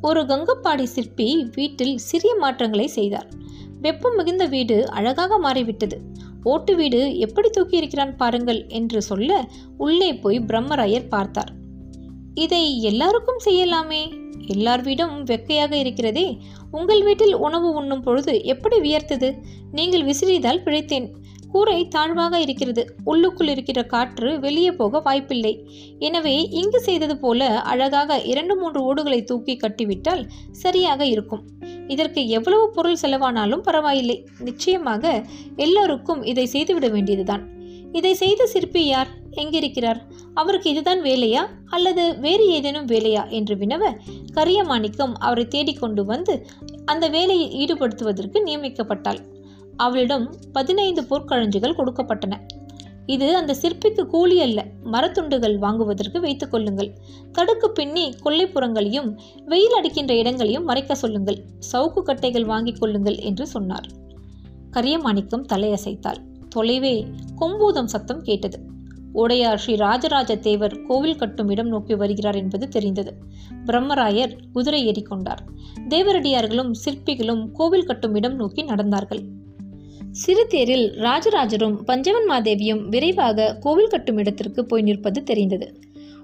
ஒரு 0.00 0.22
கங்கப்பாடி 0.22 0.86
சிற்பி 0.94 1.28
வீட்டில் 1.54 1.94
சிறிய 2.08 2.32
மாற்றங்களை 2.34 2.86
செய்தார். 2.86 3.28
வெப்பம் 3.80 4.16
மிகுந்த 4.16 4.44
வீடு 4.46 4.76
அழகாக 4.90 5.38
மாறிவிட்டது. 5.38 5.96
ஓட்டு 6.42 6.76
வீடு 6.76 7.18
எப்படி 7.18 7.48
தூக்கி 7.48 7.76
இருக்கிறான் 7.76 8.16
பாருங்கள் 8.16 8.66
என்று 8.68 9.02
சொல்ல 9.02 9.48
உள்ளே 9.78 10.14
போய் 10.14 10.40
பிரம்மராயர் 10.40 11.08
பார்த்தார். 11.08 11.52
இதை 12.34 12.82
எல்லாருக்கும் 12.82 13.40
செய்யலாமே? 13.44 14.26
எல்லார் 14.46 14.82
வீடும் 14.82 15.24
வெக்கையாக 15.24 15.72
இருக்கிறதே. 15.72 16.38
உங்கள் 16.70 17.02
வீட்டில் 17.02 17.34
உணவு 17.34 17.72
உண்ணும் 17.72 18.00
பொழுது 18.00 18.44
எப்படி 18.44 18.80
வியர்த்தது? 18.80 19.34
நீங்கள் 19.72 20.04
விசிறியதால் 20.04 20.62
பிழைத்தேன். 20.64 21.14
கூரை 21.52 21.88
தாழ்வாக 21.88 22.40
இருக்கிறது. 22.40 22.94
உள்ளுக்குள் 23.04 23.48
இருக்கிற 23.48 23.82
காற்று 23.82 24.40
வெளியே 24.40 24.72
போக 24.72 25.00
வாய்ப்பில்லை. 25.00 25.68
எனவே 25.98 26.48
இங்கு 26.48 26.80
செய்தது 26.80 27.18
போல 27.18 27.60
அழகாக 27.60 28.20
இரண்டு 28.20 28.56
மூன்று 28.56 28.82
ஓடுகளை 28.82 29.24
தூக்கி 29.24 29.56
கட்டிவிட்டால் 29.56 30.26
சரியாக 30.50 31.06
இருக்கும். 31.06 31.44
இதற்கு 31.88 32.28
எவ்வளவு 32.28 32.70
பொருள் 32.70 32.96
செலவானாலும் 33.02 33.62
பரவாயில்லை. 33.62 34.26
நிச்சயமாக 34.38 35.24
எல்லோருக்கும் 35.56 36.22
இதை 36.22 36.46
செய்துவிட 36.46 36.88
வேண்டியதுதான். 36.88 37.56
இதை 37.92 38.14
செய்த 38.14 38.46
சிற்பி 38.46 38.86
யார்? 38.86 39.08
எங்கிருக்கிறார்? 39.30 40.06
அவருக்கு 40.34 40.70
இதுதான் 40.70 41.02
வேலையா? 41.02 41.46
அல்லது 41.66 42.18
வேறு 42.18 42.48
ஏதேனும் 42.48 42.86
வேலையா? 42.86 43.28
என்று 43.28 43.54
வினவ 43.56 43.90
கரியமாணிக்கம் 44.34 45.12
அவரை 45.18 45.48
தேடிக்கொண்டு 45.48 46.04
வந்து 46.04 46.46
அந்த 46.84 47.08
வேலையில் 47.08 47.50
ஈடுபடுத்துவதற்கு 47.50 48.38
நியமிக்கப்பட்டாள். 48.44 49.18
அவளிடம் 49.78 50.34
பதினைந்து 50.52 51.02
பொற்கழஞ்சுகள் 51.02 51.78
கொடுக்கப்பட்டன. 51.78 52.34
இது 53.06 53.36
அந்த 53.36 53.54
சிற்பிக்கு 53.54 54.06
கூலி 54.06 54.40
அல்ல 54.40 54.64
மரத்துண்டுகள் 54.84 55.58
வாங்குவதற்கு 55.58 56.20
வைத்துக் 56.20 56.50
கொள்ளுங்கள். 56.50 56.90
தடுக்கு 57.32 57.70
பின்னி 57.70 58.14
கொல்லைப்புறங்களையும் 58.24 59.16
வெயில் 59.46 59.76
அடிக்கின்ற 59.76 60.14
இடங்களையும் 60.14 60.64
மறைக்க 60.64 60.94
சொல்லுங்கள். 60.94 61.38
சவுக்கு 61.72 62.02
கட்டைகள் 62.02 62.44
வாங்கிக் 62.44 62.80
கொள்ளுங்கள் 62.80 63.16
என்று 63.16 63.46
சொன்னார். 63.46 63.86
கரியமாணிக்கம் 64.72 65.46
தலையசைத்தாள். 65.52 66.20
தொலைவே 66.56 66.94
கொம்பூதம் 67.40 67.92
சத்தம் 67.94 68.22
கேட்டது. 68.22 68.58
உடையார் 69.12 69.58
ஸ்ரீ 69.58 69.74
ராஜராஜ 69.74 70.36
தேவர் 70.36 70.82
கோவில் 70.82 71.16
கட்டும் 71.16 71.48
இடம் 71.48 71.68
நோக்கி 71.68 71.94
வருகிறார் 71.94 72.36
என்பது 72.36 72.68
தெரிந்தது. 72.68 73.14
பிரம்மராயர் 73.66 74.38
குதிரை 74.52 74.80
ஏறிக்கொண்டார். 74.88 75.42
தேவரடியார்களும் 75.88 76.72
சிற்பிகளும் 76.84 77.52
கோவில் 77.52 77.84
கட்டும் 77.84 78.14
இடம் 78.14 78.36
நோக்கி 78.36 78.64
நடந்தார்கள். 78.64 79.22
சிறுதேரில் 80.12 80.86
ராஜராஜரும் 80.96 81.74
பஞ்சவன் 81.84 82.28
மாதேவியும் 82.30 82.88
விரைவாக 82.88 83.56
கோவில் 83.60 83.88
கட்டும் 83.88 84.16
இடத்திற்கு 84.16 84.64
போய் 84.64 84.82
நிற்பது 84.82 85.22
தெரிந்தது. 85.22 85.80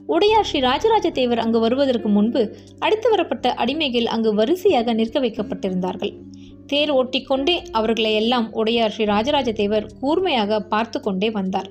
உடையார் 0.06 0.44
ஸ்ரீ 0.44 0.60
ராஜராஜ 0.60 1.10
தேவர் 1.10 1.38
அங்கு 1.38 1.60
வருவதற்கு 1.60 2.08
முன்பு 2.08 2.56
அடித்து 2.78 3.10
வரப்பட்ட 3.10 3.54
அடிமைகள் 3.58 4.04
அங்கு 4.04 4.34
வரிசையாக 4.34 4.92
நிற்க 4.92 5.20
வைக்கப்பட்டிருந்தார்கள். 5.20 6.12
தேர் 6.66 6.90
ஓட்டிக்கொண்டே 6.90 7.62
அவர்களை 7.72 8.14
எல்லாம் 8.14 8.52
உடையார் 8.52 8.90
ஸ்ரீ 8.90 9.04
ராஜராஜ 9.04 9.52
தேவர் 9.52 9.92
கூர்மையாக 10.00 10.60
பார்த்து 10.60 11.00
கொண்டே 11.00 11.30
வந்தார். 11.30 11.70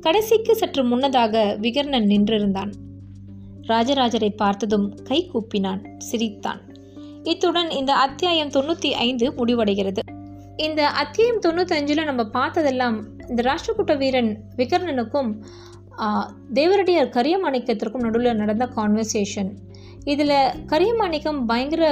கடைசிக்கு 0.00 0.56
சற்று 0.56 0.84
முன்னதாக 0.84 1.58
விகர்ணன் 1.60 2.06
நின்றிருந்தான். 2.06 2.72
ராஜராஜரை 3.66 4.28
பார்த்ததும் 4.36 4.94
கை 5.04 5.30
கூப்பினான் 5.34 5.80
சிரித்தான். 5.98 6.60
இத்துடன் 7.22 7.70
இந்த 7.70 7.92
அத்தியாயம் 7.92 8.48
தொண்ணூற்றி 8.48 8.90
ஐந்து 8.90 9.30
முடிவடைகிறது. 9.30 10.15
இந்த 10.56 10.88
அத்தியம் 10.88 11.40
தொண்ணூத்தஞ்சில் 11.46 12.04
நம்ம 12.04 12.22
பார்த்ததெல்லாம் 12.22 12.96
இந்த 13.28 13.42
ராஷ்டிரகூட்ட 13.42 13.96
வீரன் 13.96 14.30
விகர்ணனுக்கும் 14.56 15.30
தேவரடியார் 16.52 17.14
கரியமாணிக்கத்திற்கும் 17.14 18.02
நடுவில் 18.02 18.36
நடந்த 18.36 18.68
கான்வர்சேஷன் 18.76 19.50
இதில் 20.04 20.34
கரியமாணிக்கம் 20.66 21.46
பயங்கர 21.46 21.84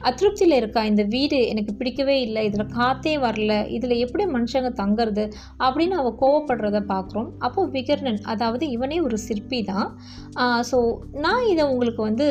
அதிருப்தியில் 0.00 0.56
இருக்கா? 0.56 0.84
இந்த 0.84 1.02
வீடு 1.02 1.48
எனக்கு 1.48 1.74
பிடிக்கவே 1.74 2.20
இல்லை 2.20 2.44
இதில் 2.44 2.72
காற்றே 2.78 3.18
வரல 3.18 3.68
இதில் 3.68 3.96
எப்படி 3.98 4.26
மனுஷங்க 4.26 4.70
தங்குறது 4.72 5.30
அப்படின்னு 5.58 5.92
அவள் 5.92 6.18
கோவப்படுறத 6.20 6.80
பார்க்குறோம் 6.88 7.28
அப்போ 7.38 7.66
விகர்ணன் 7.66 8.20
அதாவது 8.24 8.70
இவனே 8.70 9.00
ஒரு 9.00 9.18
சிற்பி 9.18 9.62
தான் 9.62 9.88
ஸோ 10.72 11.00
நான் 11.12 11.48
இதை 11.48 11.64
உங்களுக்கு 11.64 12.02
வந்து 12.02 12.28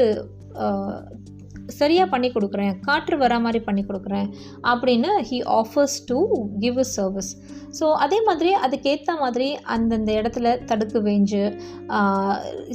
சரியாக 1.71 2.07
பண்ணி 2.09 2.29
கொடுக்குறேன் 2.31 2.73
காற்று 2.81 3.17
வர 3.17 3.33
மாதிரி 3.39 3.61
பண்ணி 3.63 3.83
கொடுக்குறேன் 3.85 4.27
அப்படின்னு 4.71 5.11
he 5.29 5.39
offers 5.59 5.97
to 6.05 6.19
give 6.59 6.79
a 6.79 6.87
service 6.97 7.31
so 7.79 7.85
அதே 8.03 8.17
மாதிரி 8.27 8.51
அதுக்கேற்ற 8.63 9.11
மாதிரி 9.19 9.47
அந்தந்த 9.75 10.11
இடத்துல 10.11 10.47
தடுக்கு 10.65 10.99
வேஞ்சு 11.01 11.41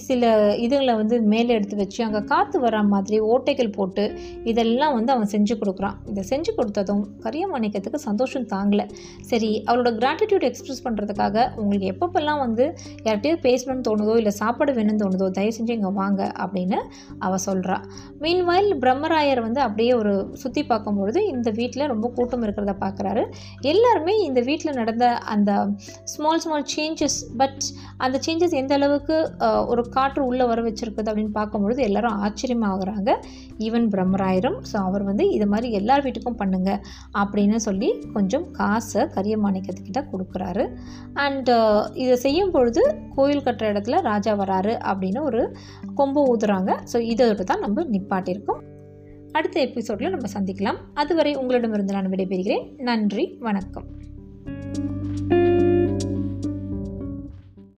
சில 0.06 0.22
இதுகளை 0.56 0.94
வந்து 0.96 1.16
மேலே 1.32 1.54
எடுத்து 1.54 1.76
வச்சு 1.76 2.00
அங்கே 2.04 2.22
காற்று 2.24 2.58
வர 2.60 2.76
மாதிரி 2.92 3.18
ஓட்டைகள் 3.32 3.70
போட்டு 3.70 4.04
இதெல்லாம் 4.44 4.94
வந்து 4.94 5.12
அவன் 5.12 5.30
செஞ்சு 5.34 5.54
கொடுக்குறான். 5.54 5.96
இதை 6.10 6.22
செஞ்சு 6.30 6.50
கொடுத்ததும் 6.58 7.02
கரியமாணிக்கத்துக்கு 7.24 8.00
சந்தோஷம் 8.06 8.46
தாங்கலை. 8.54 8.86
சரி 9.30 9.50
அவளோட 9.68 9.90
கிராட்டிடியூட் 10.00 10.46
எக்ஸ்பிரஸ் 10.50 10.82
பண்ணுறதுக்காக 10.86 11.36
உங்களுக்கு 11.56 11.90
எப்பப்பெல்லாம் 11.94 12.40
வந்து 12.44 12.64
யார்கிட்டயோ 13.06 13.36
பேசணும்னு 13.46 13.86
தோணுதோ 13.88 14.14
இல்லை 14.16 14.32
சாப்பாடு 14.40 14.72
வேணும்னு 14.72 15.02
தோணுதோ 15.04 15.28
தயவு 15.30 15.56
செஞ்சு 15.58 15.76
இங்கே 15.78 15.92
வாங்க 16.00 16.22
அப்படின்னு 16.44 16.80
அவள் 17.18 17.44
சொல்கிறாள் 17.46 17.84
மீன்வாயில் 18.20 18.74
பிரம்மராயர் 18.86 19.44
வந்து 19.46 19.60
அப்படியே 19.66 19.92
ஒரு 20.00 20.14
சுற்றி 20.42 20.62
பார்க்கும்பொழுது 20.72 21.20
இந்த 21.34 21.48
வீட்டில் 21.60 21.88
ரொம்ப 21.92 22.06
கூட்டம் 22.16 22.44
இருக்கிறத 22.46 22.72
பார்க்குறாரு. 22.82 23.22
எல்லாருமே 23.72 24.14
இந்த 24.26 24.40
வீட்டில் 24.48 24.78
நடந்த 24.80 25.06
அந்த 25.34 25.50
ஸ்மால் 26.12 26.42
ஸ்மால் 26.44 26.66
சேஞ்சஸ் 26.74 27.16
பட் 27.40 27.62
அந்த 28.04 28.16
சேஞ்சஸ் 28.26 28.54
எந்த 28.60 28.74
அளவுக்கு 28.78 29.16
ஒரு 29.72 29.82
காற்று 29.96 30.20
உள்ளே 30.30 30.44
வர 30.50 30.60
வச்சிருக்குது 30.66 31.10
அப்படின்னு 31.10 31.34
பார்க்கும்பொழுது 31.38 31.80
எல்லாரும் 31.88 32.18
ஆச்சரியமாகறாங்க. 32.26 33.10
ஈவன் 33.66 33.88
பிரம்மராயரும் 33.94 34.58
ஸோ 34.70 34.76
அவர் 34.88 35.04
வந்து 35.10 35.26
இது 35.36 35.48
மாதிரி 35.52 35.70
எல்லார் 35.80 36.04
வீட்டுக்கும் 36.06 36.38
பண்ணுங்க 36.42 36.70
அப்படின்னு 37.22 37.58
சொல்லி 37.66 37.90
கொஞ்சம் 38.16 38.46
காசை 38.60 39.02
கரியமாணிக்கத்துக்கிட்ட 39.16 40.02
கொடுக்குறாரு. 40.12 40.66
அண்ட் 41.26 41.52
இதை 42.04 42.16
செய்யும் 42.26 42.54
பொழுது 42.56 42.84
கோயில் 43.18 43.44
கட்டுற 43.48 43.72
இடத்துல 43.74 44.00
ராஜா 44.10 44.34
வராரு 44.44 44.74
அப்படின்னு 44.92 45.22
ஒரு 45.30 45.42
கொம்பு 46.00 46.22
ஊதுறாங்க. 46.32 46.72
ஸோ 46.92 46.96
இதோட 47.12 47.42
தான் 47.52 47.64
நம்ம 47.66 47.86
நிப்பாட்டியிருக்கோம். 47.96 48.62
அடுத்த 49.36 49.60
எபிசோடில் 49.60 50.10
நம்ம 50.10 50.28
சந்திக்கலாம். 50.32 50.76
அதுவரை 50.94 51.34
உங்களிடமிருந்து 51.34 51.92
நான் 51.92 52.10
விடைபெறுகிறேன். 52.10 52.78
நன்றி 52.78 53.36
வணக்கம். 53.40 53.84